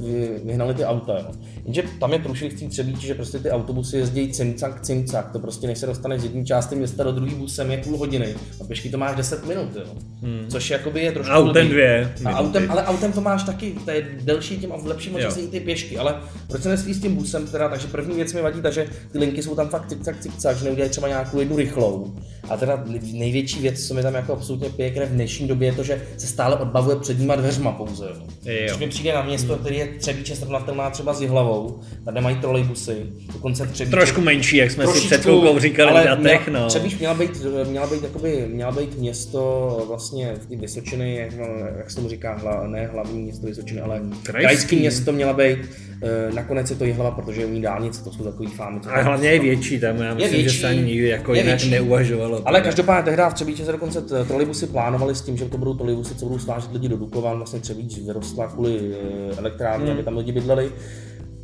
vyhnali 0.45 0.75
ty 0.75 0.85
auta. 0.85 1.19
Jo. 1.19 1.31
Jenže 1.65 1.83
tam 2.01 2.13
je 2.13 2.19
průšvih 2.19 2.69
Třebíč, 2.69 2.99
že 2.99 3.15
prostě 3.15 3.39
ty 3.39 3.51
autobusy 3.51 3.97
jezdí 3.97 4.33
cimcak, 4.33 4.81
cimcak. 4.81 5.33
To 5.33 5.39
prostě 5.39 5.67
než 5.67 5.79
se 5.79 5.87
dostaneš 5.87 6.21
z 6.21 6.25
jedné 6.25 6.45
části 6.45 6.77
města 6.77 7.05
do 7.05 7.13
druhé 7.13 7.35
busem 7.35 7.71
je 7.71 7.79
půl 7.79 7.97
hodiny. 7.97 8.35
A 8.61 8.65
pěšky 8.65 8.91
to 8.91 8.99
máš 8.99 9.17
10 9.17 9.47
minut. 9.47 9.77
Jo. 9.77 9.85
Hmm. 10.23 10.47
Což 10.49 10.71
jakoby 10.71 11.01
je 11.01 11.13
trošku... 11.13 11.33
Autem 11.33 11.69
dvě. 11.69 12.15
A 12.25 12.31
autem, 12.31 12.71
ale 12.71 12.85
autem 12.85 13.13
to 13.13 13.21
máš 13.21 13.43
taky, 13.43 13.75
to 13.85 13.91
je 13.91 14.07
delší 14.21 14.59
tím 14.59 14.73
a 14.73 14.77
v 14.77 14.87
lepším 14.87 15.19
čase 15.19 15.41
i 15.41 15.49
ty 15.49 15.61
pěšky. 15.61 15.99
Ale 15.99 16.21
proč 16.49 16.63
se 16.63 16.69
nesví 16.69 16.95
s 16.95 17.01
tím 17.01 17.17
busem 17.17 17.47
teda? 17.47 17.69
Takže 17.69 17.87
první 17.89 18.17
věc 18.17 18.33
mi 18.33 18.43
vadí, 18.43 18.63
takže 18.63 18.87
ty 19.13 19.19
linky 19.19 19.43
jsou 19.43 19.55
tam 19.55 19.69
fakt 19.69 19.89
cimcak, 19.89 20.21
cimcak, 20.21 20.57
že 20.57 20.65
neudělají 20.65 20.91
třeba 20.91 21.09
nějakou 21.09 21.39
jednu 21.39 21.57
rychlou. 21.57 22.13
A 22.51 22.57
teda 22.57 22.85
největší 23.13 23.61
věc, 23.61 23.87
co 23.87 23.95
mi 23.95 24.03
tam 24.03 24.15
jako 24.15 24.33
absolutně 24.33 24.71
pěkně 24.71 25.07
v 25.07 25.11
dnešní 25.11 25.49
době, 25.49 25.69
je 25.69 25.73
to, 25.73 25.83
že 25.83 26.03
se 26.17 26.27
stále 26.27 26.57
odbavuje 26.57 26.97
předníma 26.97 27.37
dveřma 27.37 27.73
pouze. 27.73 28.07
Jo. 28.45 28.69
Což 28.69 28.79
mi 28.79 28.89
přijde 28.89 29.13
na 29.13 29.23
město, 29.23 29.57
který 29.57 29.77
je 29.77 29.87
Třebíče 29.99 30.37
srovnatelná 30.37 30.91
třeba 30.91 31.15
s 31.15 31.21
Jihlavou, 31.21 31.81
tady 32.05 32.21
mají 32.21 32.37
trolejbusy, 32.37 32.97
dokonce 33.33 33.67
Třebíče. 33.67 33.97
Trošku 33.97 34.21
menší, 34.21 34.57
jak 34.57 34.71
jsme 34.71 34.85
Trošičku, 34.85 35.09
si 35.09 35.15
před 35.15 35.23
chvilkou 35.23 35.59
říkali 35.59 35.91
ale 35.91 36.05
na 36.05 36.17
těch, 36.17 36.49
no. 36.49 36.69
Třebíč 36.69 36.99
měla 36.99 37.15
být, 37.15 37.31
měla 37.69 37.87
být, 37.87 38.03
jakoby, 38.03 38.47
měla 38.49 38.73
být 38.73 38.99
město 38.99 39.85
vlastně 39.89 40.35
v 40.41 40.47
ty 40.47 40.57
Vysočiny, 40.57 41.17
jak, 41.17 41.33
jak 41.79 41.91
se 41.91 41.97
tomu 41.97 42.09
říká, 42.09 42.35
hla, 42.35 42.67
ne 42.67 42.87
hlavní 42.87 43.23
město 43.23 43.47
Vysočiny, 43.47 43.81
ale 43.81 44.01
krajský, 44.23 44.31
krajský 44.33 44.77
město 44.77 45.13
měla 45.13 45.33
být. 45.33 45.59
E, 46.03 46.33
nakonec 46.35 46.71
je 46.71 46.77
to 46.77 46.85
Jihlava, 46.85 47.11
protože 47.11 47.41
je 47.41 47.47
u 47.47 47.51
ní 47.51 47.63
dálnice, 47.63 48.05
to 48.05 48.13
jsou 48.13 48.25
takový 48.25 48.49
fámy. 48.49 48.81
A 48.87 49.01
hlavně 49.03 49.29
je 49.29 49.41
větší 49.41 49.81
tam, 49.81 49.97
já 49.97 50.15
myslím, 50.15 50.33
větší, 50.33 50.55
že 50.55 50.61
se 50.61 50.67
ani 50.67 50.83
nikdy 50.83 51.09
jako 51.09 51.35
jinak 51.35 51.65
neuvažovalo. 51.65 52.34
Ale 52.44 52.61
každopádně 52.61 53.03
tehdy 53.03 53.23
v 53.31 53.35
Třebíče 53.35 53.64
se 53.64 53.73
dokonce 53.73 54.25
trolejbusy 54.25 54.66
plánovali 54.66 55.14
s 55.14 55.23
tím, 55.23 55.37
že 55.37 55.44
to 55.44 55.59
budou 55.59 55.75
trolejbusy, 55.75 56.14
co 56.14 56.27
budou 56.27 56.38
svážet 56.38 56.73
lidi 56.73 56.88
do 56.88 56.97
Dukovan, 56.97 57.37
vlastně 57.37 57.61
Třebíč 57.61 57.99
vyrostla 57.99 58.47
kvůli 58.47 58.94
eh, 58.94 59.37
elektrárně, 59.37 59.85
hmm. 59.85 59.94
aby 59.94 60.03
tam 60.03 60.16
lidi 60.16 60.33
bydleli. 60.33 60.73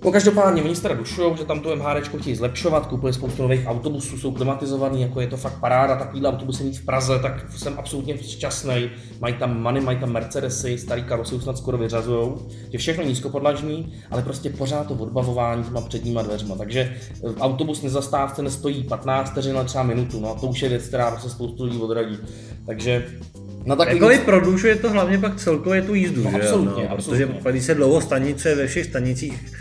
No 0.04 0.12
každopádně, 0.12 0.62
oni 0.62 0.76
se 0.76 0.82
teda 0.82 0.94
dušují, 0.94 1.36
že 1.36 1.44
tam 1.44 1.60
to 1.60 1.76
MHD 1.76 2.08
chtějí 2.20 2.36
zlepšovat, 2.36 2.86
koupili 2.86 3.12
spoustu 3.12 3.42
nových 3.42 3.66
autobusů, 3.66 4.18
jsou 4.18 4.32
klimatizovaný, 4.32 5.02
jako 5.02 5.20
je 5.20 5.26
to 5.26 5.36
fakt 5.36 5.60
paráda, 5.60 5.96
takovýhle 5.96 6.28
autobusy 6.28 6.64
mít 6.64 6.78
v 6.78 6.84
Praze, 6.84 7.18
tak 7.18 7.52
jsem 7.56 7.74
absolutně 7.78 8.18
šťastný. 8.18 8.90
Mají 9.20 9.34
tam 9.34 9.62
Many, 9.62 9.80
mají 9.80 9.98
tam 9.98 10.12
Mercedesy, 10.12 10.78
starý 10.78 11.02
karosy 11.02 11.34
už 11.34 11.42
snad 11.42 11.58
skoro 11.58 11.78
vyřazují, 11.78 12.32
že 12.72 12.78
všechno 12.78 13.04
nízkopodlažní, 13.04 13.92
ale 14.10 14.22
prostě 14.22 14.50
pořád 14.50 14.86
to 14.86 14.94
odbavování 14.94 15.64
těma 15.64 15.80
předníma 15.80 16.22
dveřma. 16.22 16.56
Takže 16.56 16.80
eh, 16.80 17.40
autobus 17.40 17.82
nezastávce 17.82 18.42
nestojí 18.42 18.84
15 18.84 19.30
vteřin, 19.30 19.56
ale 19.56 19.64
třeba 19.64 19.84
minutu, 19.84 20.20
no 20.20 20.30
a 20.30 20.40
to 20.40 20.46
už 20.46 20.62
je 20.62 20.68
věc, 20.68 20.88
která 20.88 21.10
prostě 21.10 21.30
spoustu 21.30 21.64
lidí 21.64 21.78
odradí. 21.78 22.18
Takže 22.66 23.06
No 23.64 23.76
tak 23.76 23.88
Jakkoliv 23.88 24.18
víc... 24.18 24.24
prodlužuje 24.24 24.76
to 24.76 24.90
hlavně 24.90 25.18
pak 25.18 25.36
celkově 25.36 25.82
tu 25.82 25.94
jízdu, 25.94 26.24
no, 26.24 26.30
že 26.30 26.36
absolutně, 26.36 26.84
no, 26.84 26.90
absolutně. 26.90 27.26
Protože 27.26 27.50
když 27.50 27.64
se 27.64 27.74
dlouho 27.74 28.00
stanice 28.00 28.54
ve 28.54 28.66
všech 28.66 28.86
stanicích 28.86 29.52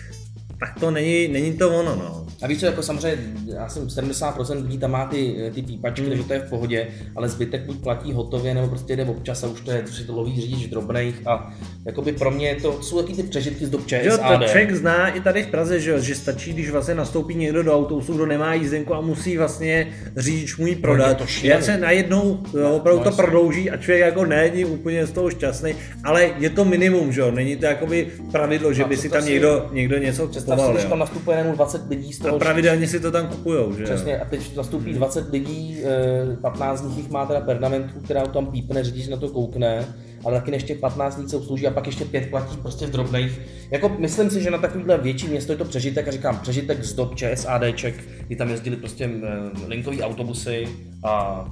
tak 0.60 0.80
to 0.80 0.92
není, 0.92 1.28
není 1.28 1.54
to 1.54 1.80
ono, 1.80 1.96
no. 1.96 2.26
A 2.42 2.48
víš 2.48 2.60
co, 2.60 2.66
jako 2.66 2.84
samozřejmě, 2.84 3.18
já 3.54 3.70
jsem 3.70 3.88
70% 3.88 4.64
lidí 4.64 4.78
tam 4.78 4.92
má 4.92 5.06
ty, 5.06 5.52
ty 5.56 5.62
pípačky, 5.62 6.02
mm. 6.02 6.10
takže 6.10 6.24
to 6.24 6.34
je 6.34 6.40
v 6.40 6.50
pohodě, 6.50 6.88
ale 7.16 7.30
zbytek 7.30 7.62
buď 7.66 7.78
platí 7.84 8.14
hotově, 8.14 8.54
nebo 8.54 8.68
prostě 8.68 8.96
jde 8.96 9.06
občas 9.06 9.44
a 9.44 9.48
už 9.48 9.62
to 9.62 9.72
je, 9.72 9.82
už 9.82 10.00
je 10.00 10.06
to 10.06 10.16
loví 10.16 10.42
řidič 10.42 10.68
drobných 10.68 11.28
a 11.28 11.54
jakoby 11.86 12.12
pro 12.12 12.32
mě 12.32 12.56
to, 12.62 12.84
jsou 12.84 13.02
taky 13.02 13.14
ty 13.14 13.24
přežitky 13.24 13.66
z 13.66 13.70
dob 13.70 13.88
ČSAD. 13.88 14.04
Jo, 14.04 14.18
to 14.18 14.44
člověk 14.44 14.76
zná 14.76 15.10
i 15.10 15.22
tady 15.22 15.44
v 15.44 15.48
Praze, 15.48 15.80
že, 15.80 16.02
že 16.02 16.16
stačí, 16.16 16.54
když 16.54 16.70
vlastně 16.70 16.96
nastoupí 16.96 17.36
někdo 17.36 17.64
do 17.64 17.76
autobusu, 17.76 18.14
kdo 18.14 18.26
nemá 18.26 18.54
jízdenku 18.54 18.94
a 18.94 19.02
musí 19.02 19.38
vlastně 19.38 19.88
řidič 20.18 20.58
mu 20.58 20.68
ji 20.68 20.76
no, 20.76 20.82
prodat. 20.82 21.20
No, 21.20 21.26
to 21.26 21.48
Já 21.48 21.62
se 21.62 21.78
najednou 21.78 22.40
no, 22.54 22.76
opravdu 22.76 23.04
no, 23.04 23.12
to 23.12 23.16
prodlouží 23.16 23.72
a 23.72 23.78
člověk 23.78 24.06
jako 24.06 24.26
není 24.26 24.66
úplně 24.66 25.06
z 25.06 25.12
toho 25.12 25.30
šťastný, 25.30 25.76
ale 26.04 26.32
je 26.38 26.50
to 26.50 26.66
minimum, 26.66 27.14
že 27.14 27.22
jo, 27.22 27.32
není 27.32 27.56
to 27.56 27.66
jakoby 27.66 28.08
pravidlo, 28.32 28.74
že 28.74 28.84
by 28.84 28.98
si 28.98 29.10
tam 29.10 29.26
někdo, 29.26 29.70
někdo 29.72 29.98
něco. 29.98 30.30
Představ 30.56 30.68
si, 30.68 30.74
když 30.74 30.90
tam 30.90 31.00
nastupuje 31.00 31.38
jenom 31.38 31.56
20 31.56 31.90
lidí 31.90 32.14
z 32.14 32.20
toho... 32.20 32.36
A 32.36 32.40
pravidelně 32.40 32.88
si 32.88 33.00
to 33.00 33.12
tam 33.12 33.28
kupujou, 33.28 33.74
že 33.74 33.84
Přesně, 33.84 34.20
a 34.20 34.26
teď 34.26 34.56
nastoupí 34.56 34.94
20 34.94 35.30
lidí, 35.30 35.82
eh, 35.84 36.38
15 36.42 36.84
z 36.84 36.98
nich 36.98 37.10
má 37.10 37.26
teda 37.26 37.42
pernamentku, 37.42 38.00
která 38.00 38.26
tam 38.26 38.46
pípne, 38.46 38.84
řidič 38.84 39.08
na 39.08 39.18
to 39.18 39.30
koukne, 39.30 39.86
ale 40.26 40.40
taky 40.40 40.52
ještě 40.52 40.76
15 40.76 41.18
lidí 41.18 41.30
se 41.30 41.38
obslouží 41.38 41.68
a 41.68 41.72
pak 41.72 41.86
ještě 41.86 42.06
pět 42.06 42.30
platí 42.30 42.58
prostě 42.58 42.86
v 42.86 42.90
drobných. 42.90 43.40
Jako 43.72 43.90
myslím 44.00 44.30
si, 44.30 44.42
že 44.42 44.52
na 44.52 44.58
takovýhle 44.58 44.98
větší 44.98 45.28
město 45.28 45.52
je 45.52 45.58
to 45.58 45.66
přežitek 45.66 46.08
a 46.08 46.12
říkám 46.12 46.38
přežitek 46.40 46.84
z 46.84 46.94
dob 46.94 47.16
ČSADček, 47.16 47.96
kdy 48.28 48.36
tam 48.36 48.50
jezdili 48.50 48.76
prostě 48.76 49.06
eh, 49.24 49.68
linkový 49.68 50.02
autobusy 50.04 50.68
a 51.04 51.46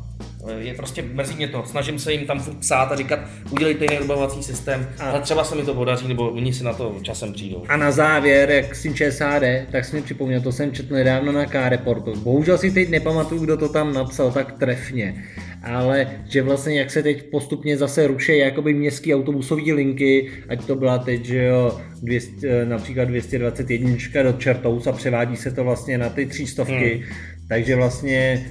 eh, 0.50 0.54
je 0.60 0.74
prostě, 0.74 1.02
mrzí 1.14 1.36
mě 1.36 1.48
to, 1.48 1.64
snažím 1.66 2.00
se 2.00 2.14
jim 2.14 2.28
tam 2.28 2.40
furt 2.40 2.58
psát 2.58 2.92
a 2.92 2.96
říkat, 2.96 3.20
udělejte 3.52 3.86
jiný 3.86 4.00
odbavovací 4.00 4.44
systém, 4.44 4.90
A- 5.00 5.04
ale 5.10 5.22
třeba 5.22 5.44
se 5.44 5.56
mi 5.56 5.64
to 5.64 5.74
podaří, 5.74 6.08
nebo 6.08 6.30
oni 6.30 6.54
si 6.54 6.64
na 6.64 6.74
to 6.74 6.96
časem 7.02 7.34
přijdou. 7.34 7.64
A 7.70 7.78
na 7.78 7.92
závěr, 7.92 8.50
jak 8.52 8.76
s 8.76 8.82
tím 8.82 8.96
ČSAD, 8.96 9.44
tak 9.72 9.86
si 9.86 9.96
mi 9.96 10.02
připomněl, 10.02 10.42
to 10.42 10.52
jsem 10.52 10.72
četl 10.72 10.94
nedávno 10.94 11.32
na 11.32 11.46
K-Reportu. 11.46 12.14
Bohužel 12.16 12.58
si 12.58 12.72
teď 12.72 12.90
nepamatuju, 12.90 13.42
kdo 13.44 13.58
to 13.58 13.70
tam 13.70 13.94
napsal 13.94 14.32
tak 14.32 14.52
trefně. 14.60 15.24
Ale 15.68 16.08
že 16.30 16.42
vlastně 16.42 16.80
jak 16.80 16.92
se 16.92 17.04
teď 17.04 17.24
postupně 17.32 17.78
zase 17.78 18.08
ruší 18.08 18.38
jakoby 18.38 18.74
městské 18.74 19.16
autobusové 19.16 19.74
linky, 19.74 20.30
ať 20.50 20.66
to 20.66 20.76
byla 20.76 20.98
teď, 20.98 21.26
že 21.26 21.44
jo, 21.44 21.80
200, 22.04 22.66
například 22.66 23.06
221 23.06 24.24
do 24.24 24.34
Čertous 24.34 24.88
a 24.88 24.92
převádí 24.92 25.38
se 25.38 25.52
to 25.52 25.64
vlastně 25.64 25.98
na 25.98 26.10
ty 26.10 26.26
třístovky. 26.26 26.94
Hmm. 26.94 27.16
Takže 27.50 27.76
vlastně 27.76 28.46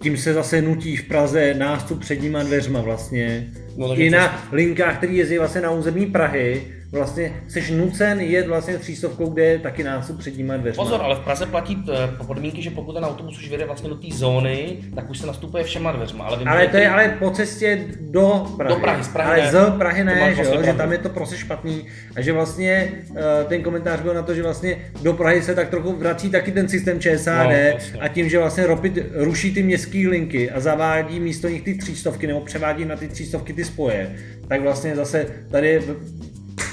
tím 0.00 0.16
se 0.16 0.34
zase 0.34 0.62
nutí 0.62 0.96
v 0.96 1.04
Praze 1.04 1.54
nástup 1.54 2.00
předníma 2.00 2.42
dveřma 2.42 2.80
vlastně. 2.80 3.48
No, 3.76 4.00
I 4.00 4.10
na 4.10 4.48
linkách, 4.52 4.98
které 4.98 5.12
jezdí 5.12 5.38
vlastně 5.38 5.60
na 5.60 5.70
území 5.70 6.06
Prahy, 6.06 6.62
vlastně 6.92 7.32
jsi 7.48 7.74
nucen 7.74 8.20
jet 8.20 8.46
vlastně 8.46 8.78
třístovkou, 8.78 9.26
kde 9.26 9.44
je 9.44 9.58
taky 9.58 9.84
nástup 9.84 10.18
předníma 10.18 10.56
dveřma. 10.56 10.84
Pozor, 10.84 11.00
ale 11.02 11.16
v 11.16 11.20
Praze 11.20 11.46
platí 11.46 11.84
eh, 11.92 12.24
podmínky, 12.26 12.62
že 12.62 12.70
pokud 12.70 12.92
ten 12.92 13.04
autobus 13.04 13.38
už 13.38 13.48
vyjde 13.48 13.64
vlastně 13.64 13.88
do 13.88 13.94
té 13.94 14.06
zóny, 14.12 14.76
tak 14.94 15.10
už 15.10 15.18
se 15.18 15.26
nastupuje 15.26 15.64
všema 15.64 15.92
dveřma. 15.92 16.24
Ale, 16.24 16.38
Ale 16.46 16.68
to 16.68 16.76
je 16.76 16.88
ale 16.88 17.16
po 17.18 17.30
cestě 17.30 17.84
do 18.00 18.46
Prahy. 18.56 18.74
Do 18.74 18.80
Prahy, 18.80 19.04
z 19.04 19.08
Prahy 19.08 19.30
ale 19.30 19.42
ne. 19.42 19.50
z 19.52 19.78
Prahy 19.78 20.04
ne, 20.04 20.14
že, 20.14 20.20
vlastně 20.20 20.44
jo, 20.44 20.50
že 20.50 20.62
pravdu. 20.62 20.78
tam 20.78 20.92
je 20.92 20.98
to 20.98 21.08
prostě 21.08 21.36
špatný. 21.36 21.86
A 22.16 22.20
že 22.20 22.32
vlastně 22.32 22.92
eh, 23.16 23.44
ten 23.48 23.62
komentář 23.62 24.00
byl 24.00 24.14
na 24.14 24.22
to, 24.22 24.34
že 24.34 24.42
vlastně 24.42 24.76
do 25.02 25.12
Prahy 25.12 25.42
se 25.42 25.54
tak 25.54 25.68
trochu 25.70 25.92
vrací 25.96 26.30
taky 26.30 26.52
ten 26.52 26.68
systém 26.68 27.00
ČSAD 27.00 27.46
No, 27.46 27.52
jasně. 27.52 28.00
a 28.00 28.08
tím, 28.08 28.28
že 28.28 28.38
vlastně 28.38 28.66
Ropit 28.66 28.98
ruší 29.14 29.54
ty 29.54 29.62
městské 29.62 29.98
linky 30.08 30.50
a 30.50 30.60
zavádí 30.60 31.20
místo 31.20 31.48
nich 31.48 31.62
ty 31.62 31.74
třístovky 31.74 32.26
nebo 32.26 32.40
převádí 32.40 32.84
na 32.84 32.96
ty 32.96 33.08
třístovky 33.08 33.52
ty 33.52 33.64
spoje, 33.64 34.16
tak 34.48 34.62
vlastně 34.62 34.96
zase 34.96 35.26
tady 35.50 35.82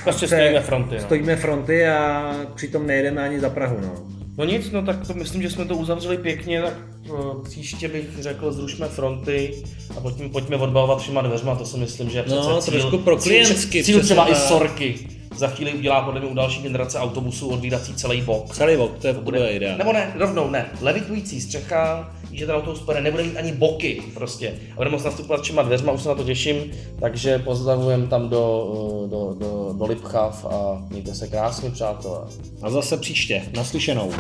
Prostě 0.03 0.27
se- 0.27 0.35
stojíme 0.35 0.62
fronty. 0.62 0.95
No. 0.95 1.01
stojíme 1.01 1.35
fronty 1.35 1.88
a 1.88 2.33
přitom 2.55 2.88
nejedeme 2.88 3.21
ani 3.23 3.39
za 3.39 3.49
Prahu. 3.49 3.77
No. 3.81 3.93
no 4.38 4.45
nic, 4.45 4.71
no 4.71 4.81
tak 4.85 5.07
to 5.07 5.13
myslím, 5.13 5.41
že 5.41 5.49
jsme 5.49 5.65
to 5.65 5.75
uzavřeli 5.75 6.17
pěkně, 6.17 6.62
tak 6.62 6.73
eh, 7.05 7.09
příště 7.43 7.88
bych 7.88 8.05
řekl, 8.19 8.51
zrušme 8.51 8.88
fronty 8.88 9.53
a 9.97 10.01
pojďme, 10.01 10.29
pojďme 10.29 10.55
odbavovat 10.57 10.99
všema 11.01 11.21
dveřma, 11.21 11.55
to 11.55 11.65
si 11.65 11.77
myslím, 11.77 12.09
že 12.09 12.17
je 12.19 12.23
No, 12.27 12.41
přece 12.41 12.62
cíl, 12.71 12.79
trošku 12.79 12.97
pro 12.97 13.17
cíl, 13.17 13.31
klientsky, 13.31 13.83
cíl 13.83 13.99
třeba 14.03 14.31
i 14.31 14.35
sorky. 14.35 14.99
Za 15.39 15.47
chvíli 15.47 15.73
udělá 15.73 16.02
podle 16.02 16.19
mě 16.19 16.30
u 16.30 16.34
další 16.34 16.62
generace 16.62 16.99
autobusů 16.99 17.49
odvídací 17.49 17.93
celý 17.93 18.21
bok. 18.21 18.56
Celý 18.56 18.75
vok, 18.75 18.97
to 18.97 19.08
je, 19.08 19.13
to 19.13 19.21
bude 19.21 19.52
ideál. 19.52 19.78
Nebo 19.78 19.93
ne, 19.93 20.13
rovnou 20.15 20.49
ne. 20.49 20.65
Levitující 20.82 21.41
střecha, 21.41 22.12
že 22.32 22.45
ten 22.45 22.56
autobus 22.56 22.80
pojede, 22.80 23.04
nebude 23.04 23.23
mít 23.23 23.38
ani 23.38 23.52
boky 23.52 24.04
prostě. 24.13 24.54
A 24.71 24.75
budeme 24.75 24.95
moct 24.95 25.04
nastupovat 25.04 25.41
všema 25.41 25.62
dveřma, 25.62 25.91
už 25.91 26.02
se 26.02 26.10
na 26.10 26.15
to 26.15 26.23
těším, 26.23 26.71
takže 26.99 27.39
pozdravujeme 27.39 28.08
tam 28.08 28.30
do, 28.30 28.67
do, 29.10 29.36
do, 29.39 29.75
do 29.78 29.86
Lipchav 29.86 30.45
a 30.45 30.84
mějte 30.89 31.15
se 31.15 31.28
krásně, 31.28 31.69
přátelé. 31.69 32.19
A 32.62 32.69
zase 32.69 32.97
příště, 32.97 33.43
naslyšenou. 33.56 34.12